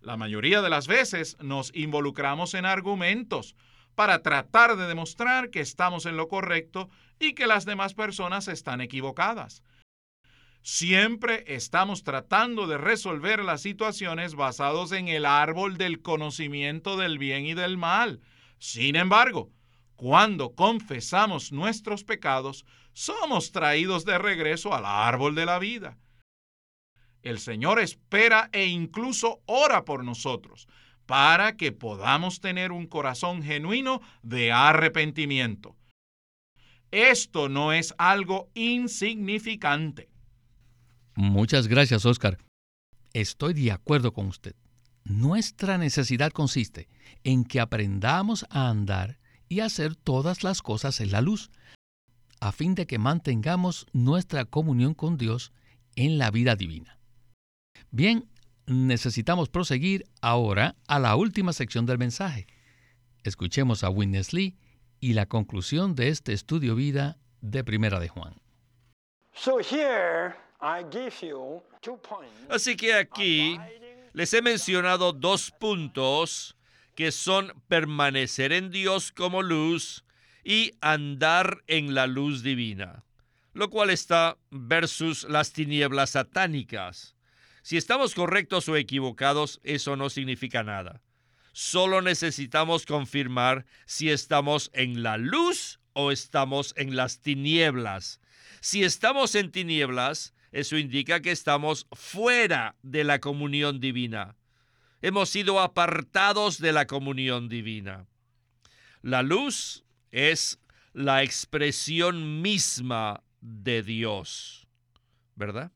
La 0.00 0.16
mayoría 0.16 0.62
de 0.62 0.70
las 0.70 0.86
veces 0.86 1.36
nos 1.40 1.74
involucramos 1.74 2.54
en 2.54 2.64
argumentos 2.64 3.56
para 3.96 4.22
tratar 4.22 4.76
de 4.76 4.86
demostrar 4.86 5.50
que 5.50 5.60
estamos 5.60 6.06
en 6.06 6.16
lo 6.16 6.28
correcto 6.28 6.88
y 7.18 7.32
que 7.32 7.46
las 7.46 7.64
demás 7.64 7.94
personas 7.94 8.46
están 8.46 8.80
equivocadas. 8.80 9.64
Siempre 10.60 11.44
estamos 11.46 12.04
tratando 12.04 12.66
de 12.66 12.76
resolver 12.76 13.42
las 13.42 13.62
situaciones 13.62 14.34
basados 14.34 14.92
en 14.92 15.08
el 15.08 15.24
árbol 15.24 15.78
del 15.78 16.02
conocimiento 16.02 16.96
del 16.96 17.18
bien 17.18 17.46
y 17.46 17.54
del 17.54 17.78
mal. 17.78 18.20
Sin 18.58 18.96
embargo, 18.96 19.50
cuando 19.94 20.54
confesamos 20.54 21.50
nuestros 21.50 22.04
pecados, 22.04 22.66
somos 22.92 23.50
traídos 23.50 24.04
de 24.04 24.18
regreso 24.18 24.74
al 24.74 24.84
árbol 24.84 25.34
de 25.34 25.46
la 25.46 25.58
vida. 25.58 25.96
El 27.22 27.38
Señor 27.38 27.80
espera 27.80 28.50
e 28.52 28.66
incluso 28.66 29.40
ora 29.46 29.86
por 29.86 30.04
nosotros 30.04 30.68
para 31.06 31.56
que 31.56 31.72
podamos 31.72 32.40
tener 32.40 32.72
un 32.72 32.86
corazón 32.86 33.42
genuino 33.42 34.00
de 34.22 34.52
arrepentimiento. 34.52 35.76
Esto 36.90 37.48
no 37.48 37.72
es 37.72 37.94
algo 37.98 38.50
insignificante. 38.54 40.08
Muchas 41.14 41.68
gracias, 41.68 42.04
Oscar. 42.04 42.38
Estoy 43.12 43.54
de 43.54 43.72
acuerdo 43.72 44.12
con 44.12 44.26
usted. 44.26 44.54
Nuestra 45.04 45.78
necesidad 45.78 46.32
consiste 46.32 46.88
en 47.24 47.44
que 47.44 47.60
aprendamos 47.60 48.44
a 48.50 48.68
andar 48.68 49.18
y 49.48 49.60
hacer 49.60 49.94
todas 49.94 50.42
las 50.42 50.62
cosas 50.62 51.00
en 51.00 51.12
la 51.12 51.20
luz, 51.20 51.50
a 52.40 52.52
fin 52.52 52.74
de 52.74 52.86
que 52.86 52.98
mantengamos 52.98 53.86
nuestra 53.92 54.44
comunión 54.44 54.94
con 54.94 55.16
Dios 55.16 55.52
en 55.94 56.18
la 56.18 56.30
vida 56.30 56.56
divina. 56.56 56.98
Bien, 57.90 58.28
necesitamos 58.66 59.48
proseguir 59.48 60.06
ahora 60.20 60.76
a 60.86 60.98
la 60.98 61.16
última 61.16 61.52
sección 61.52 61.86
del 61.86 61.98
mensaje. 61.98 62.46
Escuchemos 63.22 63.84
a 63.84 63.90
Witness 63.90 64.32
Lee 64.32 64.56
y 65.00 65.14
la 65.14 65.26
conclusión 65.26 65.94
de 65.94 66.08
este 66.08 66.32
estudio 66.32 66.74
vida 66.74 67.18
de 67.40 67.64
Primera 67.64 68.00
de 68.00 68.08
Juan. 68.08 68.34
Así 72.48 72.76
que 72.76 72.94
aquí 72.94 73.58
les 74.12 74.32
he 74.32 74.42
mencionado 74.42 75.12
dos 75.12 75.50
puntos 75.50 76.56
que 76.94 77.12
son 77.12 77.52
permanecer 77.68 78.52
en 78.52 78.70
Dios 78.70 79.12
como 79.12 79.42
luz 79.42 80.04
y 80.42 80.72
andar 80.80 81.62
en 81.66 81.94
la 81.94 82.06
luz 82.06 82.42
divina, 82.42 83.04
lo 83.52 83.68
cual 83.68 83.90
está 83.90 84.38
versus 84.50 85.24
las 85.24 85.52
tinieblas 85.52 86.10
satánicas. 86.10 87.15
Si 87.66 87.76
estamos 87.76 88.14
correctos 88.14 88.68
o 88.68 88.76
equivocados, 88.76 89.58
eso 89.64 89.96
no 89.96 90.08
significa 90.08 90.62
nada. 90.62 91.02
Solo 91.50 92.00
necesitamos 92.00 92.86
confirmar 92.86 93.66
si 93.86 94.08
estamos 94.08 94.70
en 94.72 95.02
la 95.02 95.16
luz 95.16 95.80
o 95.92 96.12
estamos 96.12 96.74
en 96.76 96.94
las 96.94 97.22
tinieblas. 97.22 98.20
Si 98.60 98.84
estamos 98.84 99.34
en 99.34 99.50
tinieblas, 99.50 100.32
eso 100.52 100.78
indica 100.78 101.20
que 101.22 101.32
estamos 101.32 101.88
fuera 101.90 102.76
de 102.84 103.02
la 103.02 103.18
comunión 103.18 103.80
divina 103.80 104.36
hemos 105.02 105.28
sido 105.28 105.58
apartados 105.58 106.58
de 106.58 106.72
la 106.72 106.86
comunión 106.86 107.48
divina. 107.48 108.06
La 109.02 109.22
luz 109.22 109.84
es 110.12 110.60
la 110.92 111.24
expresión 111.24 112.42
misma 112.42 113.24
de 113.40 113.82
Dios, 113.82 114.68
¿verdad? 115.34 115.72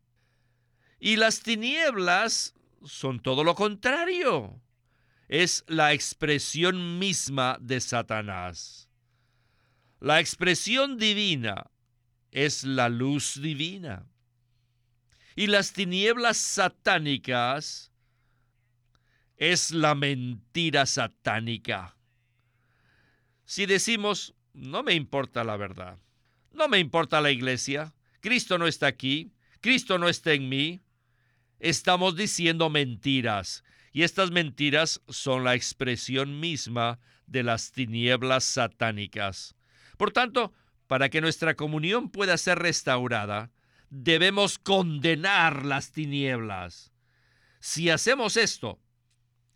Y 1.01 1.17
las 1.17 1.41
tinieblas 1.41 2.55
son 2.85 3.21
todo 3.21 3.43
lo 3.43 3.55
contrario. 3.55 4.61
Es 5.29 5.65
la 5.67 5.93
expresión 5.95 6.99
misma 6.99 7.57
de 7.61 7.81
Satanás. 7.81 8.89
La 9.99 10.21
expresión 10.21 10.99
divina 10.99 11.71
es 12.31 12.65
la 12.65 12.89
luz 12.89 13.41
divina. 13.41 14.07
Y 15.37 15.47
las 15.47 15.73
tinieblas 15.73 16.37
satánicas 16.37 17.91
es 19.37 19.71
la 19.71 19.95
mentira 19.95 20.85
satánica. 20.85 21.97
Si 23.47 23.65
decimos, 23.65 24.35
no 24.53 24.83
me 24.83 24.95
importa 24.95 25.45
la 25.45 25.57
verdad, 25.57 25.99
no 26.53 26.69
me 26.69 26.79
importa 26.79 27.21
la 27.21 27.31
iglesia, 27.31 27.95
Cristo 28.21 28.59
no 28.59 28.67
está 28.67 28.87
aquí, 28.87 29.33
Cristo 29.61 29.99
no 29.99 30.09
está 30.09 30.33
en 30.33 30.49
mí, 30.49 30.81
estamos 31.61 32.17
diciendo 32.17 32.71
mentiras. 32.71 33.65
Y 33.93 34.03
estas 34.03 34.31
mentiras 34.31 35.01
son 35.09 35.45
la 35.45 35.55
expresión 35.55 36.41
misma 36.41 37.01
de 37.27 37.43
las 37.43 37.73
tinieblas 37.73 38.45
satánicas. 38.45 39.55
Por 39.97 40.13
tanto, 40.13 40.53
para 40.87 41.09
que 41.09 41.21
nuestra 41.21 41.55
comunión 41.55 42.11
pueda 42.11 42.37
ser 42.37 42.59
restaurada, 42.59 43.51
debemos 43.91 44.59
condenar 44.59 45.65
las 45.65 45.93
tinieblas. 45.93 46.93
Si 47.61 47.91
hacemos 47.91 48.37
esto, 48.37 48.81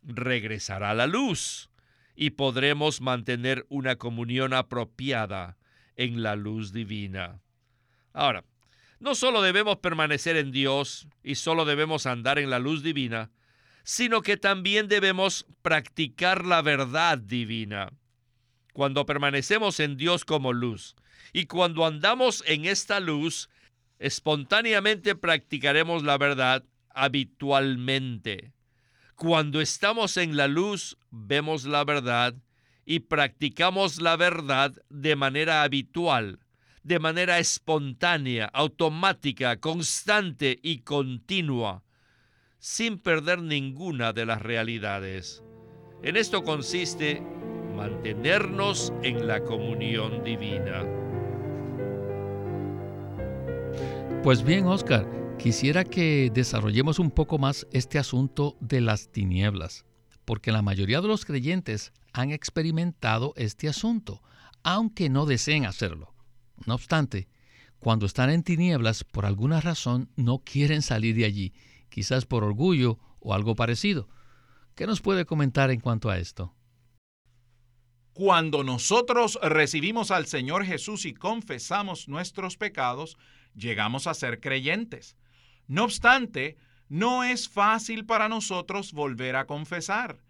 regresará 0.03 0.95
la 0.95 1.07
luz 1.07 1.71
y 2.15 2.31
podremos 2.31 3.01
mantener 3.01 3.67
una 3.69 3.97
comunión 3.97 4.53
apropiada 4.53 5.57
en 5.97 6.23
la 6.23 6.37
luz 6.37 6.73
divina. 6.73 7.41
Ahora, 8.13 8.45
no 9.01 9.15
solo 9.15 9.43
debemos 9.43 9.79
permanecer 9.79 10.37
en 10.37 10.53
Dios 10.53 11.07
y 11.23 11.35
solo 11.35 11.65
debemos 11.65 12.07
andar 12.07 12.39
en 12.39 12.51
la 12.51 12.59
luz 12.59 12.83
divina, 12.83 13.31
sino 13.83 14.23
que 14.23 14.37
también 14.37 14.89
debemos 14.89 15.47
practicar 15.63 16.45
la 16.45 16.63
verdad 16.63 17.19
divina. 17.19 17.93
Cuando 18.73 19.07
permanecemos 19.07 19.79
en 19.79 19.97
Dios 19.97 20.25
como 20.25 20.53
luz 20.53 20.97
y 21.33 21.47
cuando 21.47 21.87
andamos 21.87 22.43
en 22.47 22.65
esta 22.65 22.99
luz, 23.01 23.49
espontáneamente 23.99 25.15
practicaremos 25.15 26.03
la 26.03 26.19
verdad 26.19 26.65
habitualmente. 26.91 28.53
Cuando 29.17 29.61
estamos 29.61 30.17
en 30.17 30.37
la 30.37 30.49
luz, 30.49 30.97
vemos 31.11 31.65
la 31.65 31.85
verdad 31.85 32.35
y 32.85 33.01
practicamos 33.01 34.01
la 34.01 34.17
verdad 34.17 34.73
de 34.91 35.17
manera 35.17 35.63
habitual, 35.63 36.41
de 36.85 36.99
manera 37.01 37.39
espontánea, 37.39 38.47
automática, 38.47 39.59
constante 39.59 40.59
y 40.63 40.83
continua, 40.83 41.83
sin 42.59 42.99
perder 42.99 43.43
ninguna 43.43 44.13
de 44.13 44.27
las 44.27 44.41
realidades. 44.41 45.43
En 46.03 46.17
esto 46.17 46.45
consiste 46.45 47.21
mantenernos 47.75 48.93
en 49.03 49.27
la 49.27 49.43
comunión 49.43 50.23
divina. 50.23 50.85
Pues 54.23 54.45
bien, 54.45 54.67
Oscar, 54.67 55.07
Quisiera 55.39 55.85
que 55.85 56.31
desarrollemos 56.33 56.99
un 56.99 57.11
poco 57.11 57.37
más 57.37 57.67
este 57.71 57.99
asunto 57.99 58.57
de 58.61 58.81
las 58.81 59.09
tinieblas, 59.09 59.85
porque 60.25 60.53
la 60.53 60.63
mayoría 60.63 61.03
de 61.03 61.09
los 61.09 61.27
creyentes 61.27 61.93
han 62.15 62.31
experimentado 62.31 63.35
este 63.37 63.69
asunto, 63.69 64.23
aunque 64.63 65.11
no 65.11 65.27
deseen 65.27 65.67
hacerlo. 65.67 66.14
No 66.67 66.75
obstante, 66.75 67.29
cuando 67.79 68.07
están 68.07 68.31
en 68.31 68.43
tinieblas, 68.43 69.05
por 69.05 69.27
alguna 69.27 69.61
razón 69.61 70.09
no 70.17 70.39
quieren 70.39 70.83
salir 70.83 71.15
de 71.15 71.27
allí, 71.27 71.53
quizás 71.91 72.25
por 72.25 72.45
orgullo 72.45 72.99
o 73.21 73.35
algo 73.35 73.55
parecido. 73.55 74.09
¿Qué 74.75 74.87
nos 74.87 75.01
puede 75.01 75.25
comentar 75.25 75.71
en 75.71 75.81
cuanto 75.81 76.11
a 76.11 76.19
esto? 76.19 76.55
Cuando 78.15 78.63
nosotros 78.63 79.39
recibimos 79.43 80.11
al 80.11 80.27
Señor 80.27 80.65
Jesús 80.65 81.05
y 81.05 81.15
confesamos 81.15 82.09
nuestros 82.09 82.57
pecados, 82.57 83.19
llegamos 83.55 84.07
a 84.07 84.15
ser 84.15 84.41
creyentes. 84.41 85.17
No 85.67 85.85
obstante, 85.85 86.57
no 86.89 87.25
es 87.25 87.49
fácil 87.49 88.07
para 88.07 88.29
nosotros 88.29 88.93
volver 88.93 89.37
a 89.37 89.47
confesar. 89.47 90.23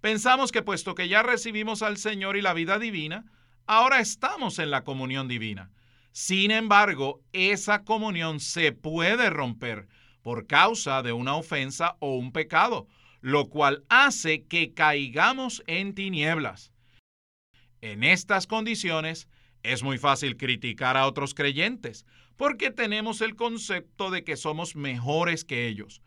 Pensamos 0.00 0.52
que 0.52 0.62
puesto 0.62 0.94
que 0.94 1.08
ya 1.08 1.22
recibimos 1.22 1.82
al 1.82 1.96
Señor 1.96 2.36
y 2.36 2.42
la 2.42 2.54
vida 2.54 2.78
divina, 2.78 3.24
ahora 3.66 4.00
estamos 4.00 4.58
en 4.58 4.70
la 4.70 4.84
comunión 4.84 5.28
divina. 5.28 5.70
Sin 6.12 6.50
embargo, 6.50 7.22
esa 7.32 7.84
comunión 7.84 8.40
se 8.40 8.72
puede 8.72 9.30
romper 9.30 9.88
por 10.22 10.46
causa 10.46 11.02
de 11.02 11.12
una 11.12 11.36
ofensa 11.36 11.96
o 11.98 12.16
un 12.16 12.32
pecado, 12.32 12.86
lo 13.20 13.48
cual 13.48 13.84
hace 13.88 14.44
que 14.44 14.72
caigamos 14.72 15.62
en 15.66 15.94
tinieblas. 15.94 16.72
En 17.80 18.04
estas 18.04 18.46
condiciones, 18.46 19.28
es 19.62 19.82
muy 19.82 19.98
fácil 19.98 20.36
criticar 20.36 20.96
a 20.96 21.06
otros 21.06 21.34
creyentes, 21.34 22.06
porque 22.36 22.70
tenemos 22.70 23.20
el 23.20 23.36
concepto 23.36 24.10
de 24.10 24.24
que 24.24 24.36
somos 24.36 24.76
mejores 24.76 25.44
que 25.44 25.66
ellos. 25.68 26.00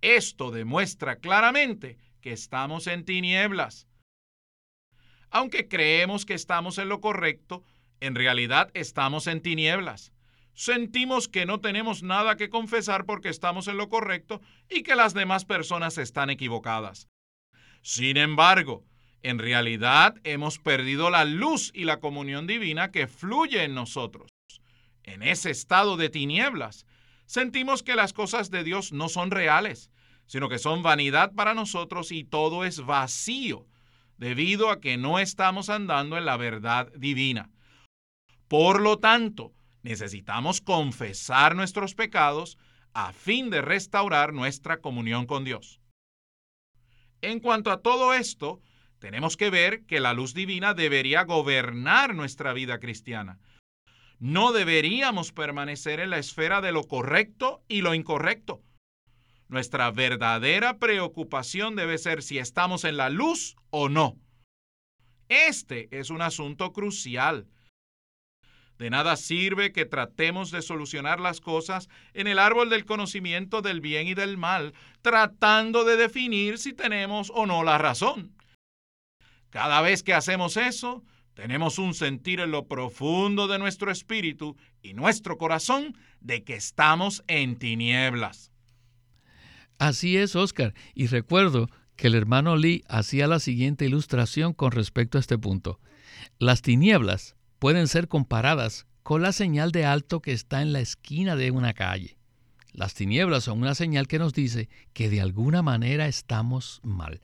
Esto 0.00 0.50
demuestra 0.50 1.16
claramente 1.16 1.98
que 2.20 2.32
estamos 2.32 2.86
en 2.86 3.04
tinieblas. 3.04 3.86
Aunque 5.32 5.66
creemos 5.66 6.24
que 6.24 6.34
estamos 6.34 6.78
en 6.78 6.88
lo 6.88 7.00
correcto, 7.00 7.64
en 8.00 8.14
realidad 8.14 8.70
estamos 8.74 9.26
en 9.26 9.40
tinieblas. 9.40 10.12
Sentimos 10.54 11.26
que 11.26 11.46
no 11.46 11.60
tenemos 11.60 12.02
nada 12.02 12.36
que 12.36 12.50
confesar 12.50 13.06
porque 13.06 13.30
estamos 13.30 13.66
en 13.66 13.78
lo 13.78 13.88
correcto 13.88 14.42
y 14.68 14.82
que 14.82 14.94
las 14.94 15.14
demás 15.14 15.44
personas 15.44 15.98
están 15.98 16.28
equivocadas. 16.30 17.08
Sin 17.80 18.18
embargo, 18.18 18.84
en 19.22 19.38
realidad 19.38 20.14
hemos 20.22 20.58
perdido 20.58 21.08
la 21.08 21.24
luz 21.24 21.70
y 21.74 21.84
la 21.84 21.98
comunión 21.98 22.46
divina 22.46 22.90
que 22.90 23.06
fluye 23.06 23.64
en 23.64 23.74
nosotros. 23.74 24.30
En 25.02 25.22
ese 25.22 25.50
estado 25.50 25.96
de 25.96 26.10
tinieblas, 26.10 26.86
sentimos 27.24 27.82
que 27.82 27.96
las 27.96 28.12
cosas 28.12 28.50
de 28.50 28.62
Dios 28.62 28.92
no 28.92 29.08
son 29.08 29.30
reales 29.30 29.90
sino 30.26 30.48
que 30.48 30.58
son 30.58 30.82
vanidad 30.82 31.32
para 31.34 31.52
nosotros 31.52 32.10
y 32.10 32.24
todo 32.24 32.64
es 32.64 32.80
vacío, 32.80 33.66
debido 34.18 34.70
a 34.70 34.80
que 34.80 34.96
no 34.96 35.18
estamos 35.18 35.68
andando 35.68 36.16
en 36.16 36.24
la 36.24 36.36
verdad 36.36 36.92
divina. 36.96 37.50
Por 38.48 38.80
lo 38.80 38.98
tanto, 38.98 39.52
necesitamos 39.82 40.60
confesar 40.60 41.56
nuestros 41.56 41.94
pecados 41.94 42.58
a 42.94 43.12
fin 43.12 43.50
de 43.50 43.62
restaurar 43.62 44.32
nuestra 44.32 44.80
comunión 44.80 45.26
con 45.26 45.44
Dios. 45.44 45.80
En 47.22 47.40
cuanto 47.40 47.70
a 47.70 47.80
todo 47.80 48.14
esto, 48.14 48.60
tenemos 48.98 49.36
que 49.36 49.50
ver 49.50 49.84
que 49.86 50.00
la 50.00 50.12
luz 50.12 50.34
divina 50.34 50.74
debería 50.74 51.24
gobernar 51.24 52.14
nuestra 52.14 52.52
vida 52.52 52.78
cristiana. 52.78 53.40
No 54.18 54.52
deberíamos 54.52 55.32
permanecer 55.32 55.98
en 55.98 56.10
la 56.10 56.18
esfera 56.18 56.60
de 56.60 56.70
lo 56.70 56.84
correcto 56.84 57.64
y 57.66 57.80
lo 57.80 57.94
incorrecto, 57.94 58.62
nuestra 59.52 59.90
verdadera 59.90 60.78
preocupación 60.78 61.76
debe 61.76 61.98
ser 61.98 62.22
si 62.22 62.38
estamos 62.38 62.84
en 62.84 62.96
la 62.96 63.10
luz 63.10 63.54
o 63.68 63.90
no. 63.90 64.16
Este 65.28 65.88
es 65.96 66.08
un 66.08 66.22
asunto 66.22 66.72
crucial. 66.72 67.46
De 68.78 68.88
nada 68.88 69.14
sirve 69.16 69.70
que 69.70 69.84
tratemos 69.84 70.52
de 70.52 70.62
solucionar 70.62 71.20
las 71.20 71.42
cosas 71.42 71.90
en 72.14 72.28
el 72.28 72.38
árbol 72.38 72.70
del 72.70 72.86
conocimiento 72.86 73.60
del 73.60 73.82
bien 73.82 74.06
y 74.06 74.14
del 74.14 74.38
mal, 74.38 74.72
tratando 75.02 75.84
de 75.84 75.96
definir 75.96 76.56
si 76.56 76.72
tenemos 76.72 77.30
o 77.34 77.44
no 77.44 77.62
la 77.62 77.76
razón. 77.76 78.34
Cada 79.50 79.82
vez 79.82 80.02
que 80.02 80.14
hacemos 80.14 80.56
eso, 80.56 81.04
tenemos 81.34 81.78
un 81.78 81.92
sentir 81.92 82.40
en 82.40 82.52
lo 82.52 82.68
profundo 82.68 83.48
de 83.48 83.58
nuestro 83.58 83.90
espíritu 83.90 84.56
y 84.80 84.94
nuestro 84.94 85.36
corazón 85.36 85.94
de 86.20 86.42
que 86.42 86.54
estamos 86.54 87.22
en 87.26 87.58
tinieblas. 87.58 88.51
Así 89.82 90.16
es, 90.16 90.36
Oscar. 90.36 90.74
Y 90.94 91.08
recuerdo 91.08 91.68
que 91.96 92.06
el 92.06 92.14
hermano 92.14 92.54
Lee 92.54 92.84
hacía 92.86 93.26
la 93.26 93.40
siguiente 93.40 93.84
ilustración 93.84 94.52
con 94.52 94.70
respecto 94.70 95.18
a 95.18 95.20
este 95.20 95.38
punto. 95.38 95.80
Las 96.38 96.62
tinieblas 96.62 97.34
pueden 97.58 97.88
ser 97.88 98.06
comparadas 98.06 98.86
con 99.02 99.22
la 99.22 99.32
señal 99.32 99.72
de 99.72 99.84
alto 99.84 100.22
que 100.22 100.30
está 100.30 100.62
en 100.62 100.72
la 100.72 100.78
esquina 100.78 101.34
de 101.34 101.50
una 101.50 101.72
calle. 101.72 102.16
Las 102.70 102.94
tinieblas 102.94 103.42
son 103.42 103.58
una 103.58 103.74
señal 103.74 104.06
que 104.06 104.20
nos 104.20 104.32
dice 104.34 104.68
que 104.92 105.10
de 105.10 105.20
alguna 105.20 105.62
manera 105.62 106.06
estamos 106.06 106.80
mal. 106.84 107.20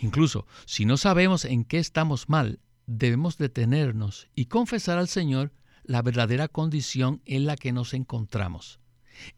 Incluso 0.00 0.48
si 0.66 0.84
no 0.84 0.96
sabemos 0.96 1.44
en 1.44 1.64
qué 1.64 1.78
estamos 1.78 2.28
mal, 2.28 2.58
debemos 2.88 3.38
detenernos 3.38 4.28
y 4.34 4.46
confesar 4.46 4.98
al 4.98 5.06
Señor 5.06 5.52
la 5.84 6.02
verdadera 6.02 6.48
condición 6.48 7.22
en 7.26 7.46
la 7.46 7.54
que 7.54 7.70
nos 7.70 7.94
encontramos. 7.94 8.80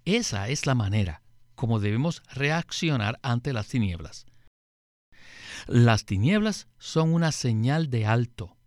Esa 0.07 0.49
es 0.49 0.65
la 0.65 0.75
manera 0.75 1.24
cómo 1.65 1.81
debemos 1.81 2.23
reaccionar 2.31 3.19
ante 3.23 3.55
las 3.55 3.69
tinieblas. 3.69 4.27
Las 5.67 6.05
tinieblas 6.05 6.69
son 6.77 7.15
una 7.15 7.33
señal 7.33 7.89
de 7.89 8.05
alto 8.05 8.59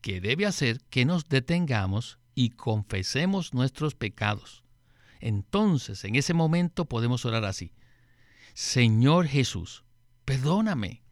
que 0.00 0.22
debe 0.22 0.46
hacer 0.46 0.80
que 0.88 1.04
nos 1.04 1.28
detengamos 1.28 2.18
y 2.34 2.48
confesemos 2.48 3.52
nuestros 3.52 3.94
pecados. 3.94 4.64
Entonces, 5.20 6.02
en 6.04 6.14
ese 6.14 6.32
momento 6.32 6.86
podemos 6.86 7.26
orar 7.26 7.44
así. 7.44 7.74
Señor 8.54 9.26
Jesús, 9.26 9.84
perdóname, 10.24 11.02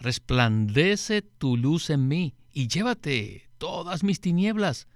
resplandece 0.00 1.22
tu 1.22 1.56
luz 1.56 1.90
en 1.90 2.08
mí 2.08 2.34
y 2.52 2.66
llévate 2.66 3.48
todas 3.56 4.02
mis 4.02 4.20
tinieblas. 4.20 4.88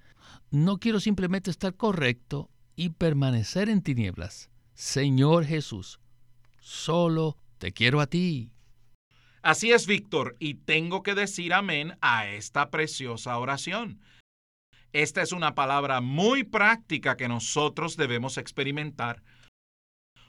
No 0.51 0.79
quiero 0.79 0.99
simplemente 0.99 1.53
estar 1.53 1.77
correcto 1.77 2.51
y 2.75 2.89
permanecer 2.89 3.69
en 3.69 3.83
tinieblas. 3.83 4.51
Señor 4.77 5.47
Jesús, 5.47 6.01
solo 6.61 7.39
te 7.57 7.73
quiero 7.73 7.99
a 7.99 8.07
ti. 8.07 8.53
Así 9.41 9.73
es, 9.73 9.87
Víctor, 9.87 10.37
y 10.39 10.53
tengo 10.53 11.03
que 11.03 11.15
decir 11.15 11.55
amén 11.55 11.97
a 12.03 12.29
esta 12.29 12.69
preciosa 12.71 13.39
oración. 13.39 14.03
Esta 14.93 15.23
es 15.23 15.33
una 15.33 15.55
palabra 15.55 16.03
muy 16.03 16.45
práctica 16.45 17.17
que 17.17 17.27
nosotros 17.27 17.97
debemos 17.97 18.37
experimentar. 18.37 19.23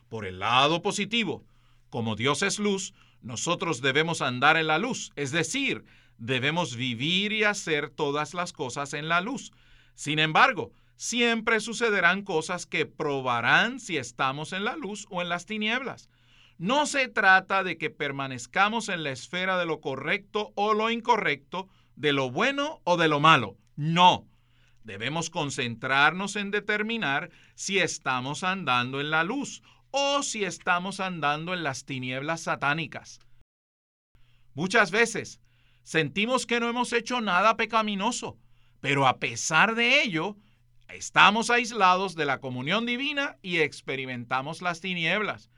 Por 0.08 0.26
el 0.26 0.40
lado 0.40 0.82
positivo, 0.82 1.44
como 1.90 2.16
Dios 2.16 2.42
es 2.42 2.58
luz, 2.58 2.94
nosotros 3.22 3.82
debemos 3.82 4.22
andar 4.22 4.56
en 4.56 4.68
la 4.68 4.78
luz, 4.78 5.12
es 5.18 5.32
decir, 5.32 5.84
debemos 6.18 6.78
vivir 6.78 7.34
y 7.34 7.44
hacer 7.44 7.90
todas 7.90 8.34
las 8.34 8.54
cosas 8.54 8.94
en 8.94 9.10
la 9.10 9.20
luz. 9.20 9.52
Sin 9.94 10.20
embargo, 10.20 10.72
siempre 10.98 11.62
sucederán 11.62 12.24
cosas 12.24 12.66
que 12.66 12.86
probarán 12.86 13.80
si 13.80 13.98
estamos 13.98 14.52
en 14.52 14.66
la 14.66 14.76
luz 14.76 15.06
o 15.10 15.22
en 15.22 15.30
las 15.30 15.46
tinieblas. 15.46 16.10
No 16.58 16.88
se 16.88 17.08
trata 17.08 17.64
de 17.64 17.78
que 17.78 17.92
permanezcamos 17.92 18.90
en 18.90 19.04
la 19.04 19.12
esfera 19.12 19.58
de 19.58 19.68
lo 19.68 19.80
correcto 19.80 20.52
o 20.56 20.74
lo 20.74 20.90
incorrecto, 20.90 21.70
de 21.96 22.14
lo 22.14 22.32
bueno 22.32 22.82
o 22.84 22.98
de 22.98 23.08
lo 23.08 23.20
malo. 23.20 23.58
No. 23.76 24.28
Debemos 24.84 25.30
concentrarnos 25.30 26.36
en 26.36 26.50
determinar 26.50 27.30
si 27.56 27.78
estamos 27.78 28.44
andando 28.44 29.00
en 29.00 29.12
la 29.12 29.24
luz 29.24 29.62
o 29.92 30.24
si 30.24 30.46
estamos 30.46 31.00
andando 31.00 31.54
en 31.54 31.62
las 31.62 31.86
tinieblas 31.86 32.42
satánicas. 32.42 33.20
Muchas 34.56 34.90
veces 34.90 35.40
sentimos 35.84 36.48
que 36.48 36.60
no 36.60 36.70
hemos 36.70 36.92
hecho 36.92 37.22
nada 37.22 37.56
pecaminoso, 37.56 38.40
pero 38.80 39.08
a 39.08 39.20
pesar 39.20 39.76
de 39.76 40.02
ello, 40.02 40.38
Estamos 40.90 41.50
aislados 41.50 42.16
de 42.16 42.26
la 42.26 42.40
comunión 42.40 42.86
divina 42.86 43.38
y 43.42 43.58
experimentamos 43.58 44.62
las 44.62 44.80
tinieblas. 44.80 45.50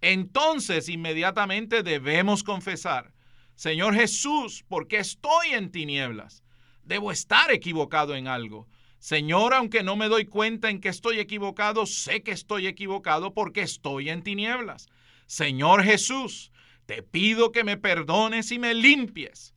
Entonces 0.00 0.88
inmediatamente 0.88 1.82
debemos 1.82 2.42
confesar, 2.42 3.14
Señor 3.54 3.94
Jesús, 3.94 4.64
¿por 4.68 4.88
qué 4.88 4.98
estoy 4.98 5.48
en 5.52 5.70
tinieblas? 5.70 6.42
Debo 6.82 7.12
estar 7.12 7.50
equivocado 7.50 8.14
en 8.16 8.26
algo. 8.26 8.68
Señor, 8.98 9.54
aunque 9.54 9.82
no 9.82 9.96
me 9.96 10.08
doy 10.08 10.26
cuenta 10.26 10.70
en 10.70 10.80
que 10.80 10.88
estoy 10.88 11.18
equivocado, 11.18 11.86
sé 11.86 12.22
que 12.22 12.32
estoy 12.32 12.66
equivocado 12.66 13.34
porque 13.34 13.62
estoy 13.62 14.10
en 14.10 14.22
tinieblas. 14.22 14.88
Señor 15.26 15.84
Jesús, 15.84 16.52
te 16.86 17.02
pido 17.02 17.52
que 17.52 17.64
me 17.64 17.76
perdones 17.76 18.52
y 18.52 18.58
me 18.58 18.74
limpies. 18.74 19.54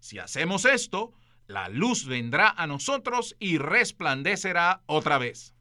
Si 0.00 0.18
hacemos 0.18 0.64
esto, 0.64 1.12
la 1.50 1.68
luz 1.68 2.06
vendrá 2.06 2.48
a 2.48 2.66
nosotros 2.66 3.36
y 3.40 3.58
resplandecerá 3.58 4.82
otra 4.86 5.18
vez. 5.18 5.54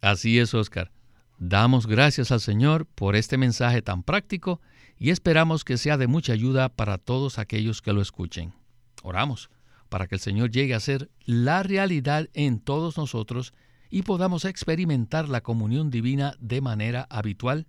Así 0.00 0.38
es, 0.38 0.54
Oscar. 0.54 0.90
Damos 1.38 1.86
gracias 1.86 2.32
al 2.32 2.40
Señor 2.40 2.86
por 2.86 3.14
este 3.14 3.36
mensaje 3.36 3.82
tan 3.82 4.02
práctico 4.02 4.60
y 4.98 5.10
esperamos 5.10 5.64
que 5.64 5.76
sea 5.76 5.96
de 5.96 6.06
mucha 6.06 6.32
ayuda 6.32 6.68
para 6.68 6.98
todos 6.98 7.38
aquellos 7.38 7.82
que 7.82 7.92
lo 7.92 8.00
escuchen. 8.00 8.54
Oramos 9.02 9.50
para 9.88 10.06
que 10.06 10.14
el 10.14 10.20
Señor 10.20 10.50
llegue 10.50 10.74
a 10.74 10.80
ser 10.80 11.10
la 11.26 11.62
realidad 11.62 12.30
en 12.32 12.58
todos 12.58 12.96
nosotros 12.96 13.52
y 13.90 14.02
podamos 14.02 14.46
experimentar 14.46 15.28
la 15.28 15.42
comunión 15.42 15.90
divina 15.90 16.34
de 16.40 16.62
manera 16.62 17.06
habitual, 17.10 17.66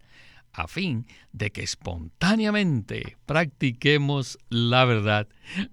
a 0.54 0.68
fin 0.68 1.06
de 1.34 1.52
que 1.52 1.64
espontáneamente 1.64 3.18
practiquemos 3.26 4.38
la 4.50 4.86
verdad. 4.86 5.28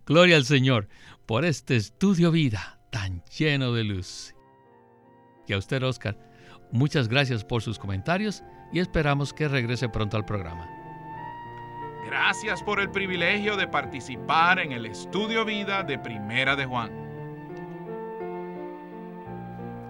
Gloria 0.06 0.36
al 0.36 0.44
Señor 0.44 0.88
por 1.30 1.44
este 1.44 1.76
estudio 1.76 2.32
vida 2.32 2.80
tan 2.90 3.22
lleno 3.38 3.72
de 3.72 3.84
luz. 3.84 4.34
Y 5.46 5.52
a 5.52 5.58
usted, 5.58 5.80
Oscar, 5.80 6.18
muchas 6.72 7.06
gracias 7.06 7.44
por 7.44 7.62
sus 7.62 7.78
comentarios 7.78 8.42
y 8.72 8.80
esperamos 8.80 9.32
que 9.32 9.46
regrese 9.46 9.88
pronto 9.88 10.16
al 10.16 10.24
programa. 10.24 10.68
Gracias 12.04 12.60
por 12.64 12.80
el 12.80 12.90
privilegio 12.90 13.56
de 13.56 13.68
participar 13.68 14.58
en 14.58 14.72
el 14.72 14.86
estudio 14.86 15.44
vida 15.44 15.84
de 15.84 16.00
Primera 16.00 16.56
de 16.56 16.66
Juan. 16.66 16.90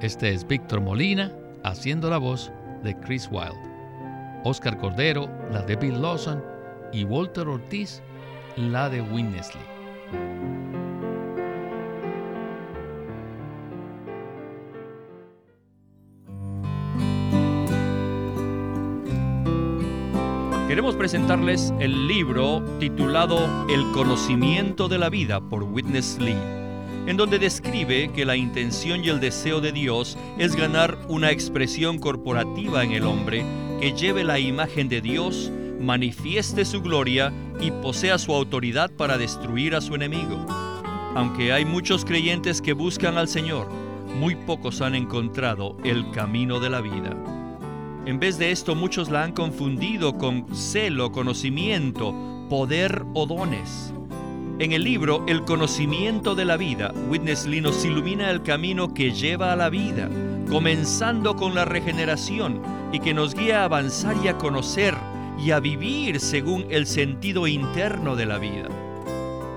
Este 0.03 0.35
es 0.35 0.47
Víctor 0.47 0.83
Molina 0.83 1.33
haciendo 1.65 2.11
la 2.11 2.19
voz 2.19 2.53
de 2.83 2.95
Chris 3.01 3.31
Wilde. 3.33 3.57
Oscar 4.45 4.77
Cordero, 4.77 5.27
la 5.51 5.63
de 5.63 5.75
Bill 5.77 6.03
Lawson 6.03 6.45
y 6.93 7.05
Walter 7.05 7.49
Ortiz, 7.49 8.03
la 8.57 8.91
de 8.91 9.01
Winnesley. 9.01 9.65
Queremos 20.71 20.95
presentarles 20.95 21.75
el 21.81 22.07
libro 22.07 22.63
titulado 22.79 23.67
El 23.69 23.91
conocimiento 23.91 24.87
de 24.87 24.99
la 24.99 25.09
vida 25.09 25.41
por 25.41 25.65
Witness 25.65 26.19
Lee, 26.21 26.37
en 27.09 27.17
donde 27.17 27.41
describe 27.41 28.13
que 28.13 28.25
la 28.25 28.37
intención 28.37 29.05
y 29.05 29.09
el 29.09 29.19
deseo 29.19 29.61
de 29.61 29.73
Dios 29.73 30.17
es 30.39 30.55
ganar 30.55 30.97
una 31.09 31.33
expresión 31.33 31.99
corporativa 31.99 32.85
en 32.85 32.93
el 32.93 33.03
hombre 33.03 33.45
que 33.81 33.95
lleve 33.95 34.23
la 34.23 34.39
imagen 34.39 34.89
de 34.89 35.01
Dios, 35.01 35.51
manifieste 35.81 36.65
su 36.65 36.81
gloria 36.83 37.33
y 37.61 37.73
posea 37.73 38.17
su 38.17 38.33
autoridad 38.33 38.93
para 38.93 39.19
destruir 39.19 39.75
a 39.75 39.81
su 39.81 39.97
enemigo. 39.97 40.47
Aunque 41.17 41.53
hay 41.53 41.65
muchos 41.65 42.05
creyentes 42.05 42.63
que 42.63 42.75
buscan 42.75 43.19
al 43.19 43.27
Señor, 43.27 43.69
muy 44.21 44.37
pocos 44.37 44.83
han 44.83 44.95
encontrado 44.95 45.77
el 45.83 46.09
camino 46.13 46.61
de 46.61 46.71
la 46.71 46.81
vida. 46.81 47.40
En 48.11 48.19
vez 48.19 48.39
de 48.39 48.51
esto, 48.51 48.75
muchos 48.75 49.09
la 49.09 49.23
han 49.23 49.31
confundido 49.31 50.19
con 50.19 50.53
celo, 50.53 51.13
conocimiento, 51.13 52.13
poder 52.49 53.05
o 53.15 53.25
dones. 53.25 53.95
En 54.59 54.73
el 54.73 54.83
libro 54.83 55.25
El 55.29 55.45
conocimiento 55.45 56.35
de 56.35 56.45
la 56.45 56.57
vida, 56.57 56.93
Witness 57.09 57.47
Lee 57.47 57.61
nos 57.61 57.85
ilumina 57.85 58.29
el 58.31 58.43
camino 58.43 58.93
que 58.95 59.13
lleva 59.13 59.53
a 59.53 59.57
la 59.57 59.71
vida, 59.71 60.11
comenzando 60.51 61.37
con 61.37 61.55
la 61.55 61.65
regeneración 61.65 62.61
y 62.93 62.99
que 62.99 63.15
nos 63.15 63.37
guía 63.37 63.61
a 63.61 63.67
avanzar 63.67 64.17
y 64.25 64.27
a 64.27 64.37
conocer 64.37 64.97
y 65.39 65.53
a 65.53 65.61
vivir 65.61 66.19
según 66.19 66.67
el 66.69 66.89
sentido 66.89 67.47
interno 67.47 68.17
de 68.17 68.27
la 68.27 68.39
vida. 68.39 68.67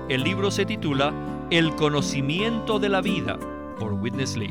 El 0.08 0.22
libro 0.22 0.52
se 0.52 0.64
titula 0.64 1.12
El 1.50 1.74
conocimiento 1.74 2.78
de 2.78 2.88
la 2.88 3.00
vida 3.00 3.36
por 3.80 3.94
Witness 3.94 4.36
Lee. 4.36 4.50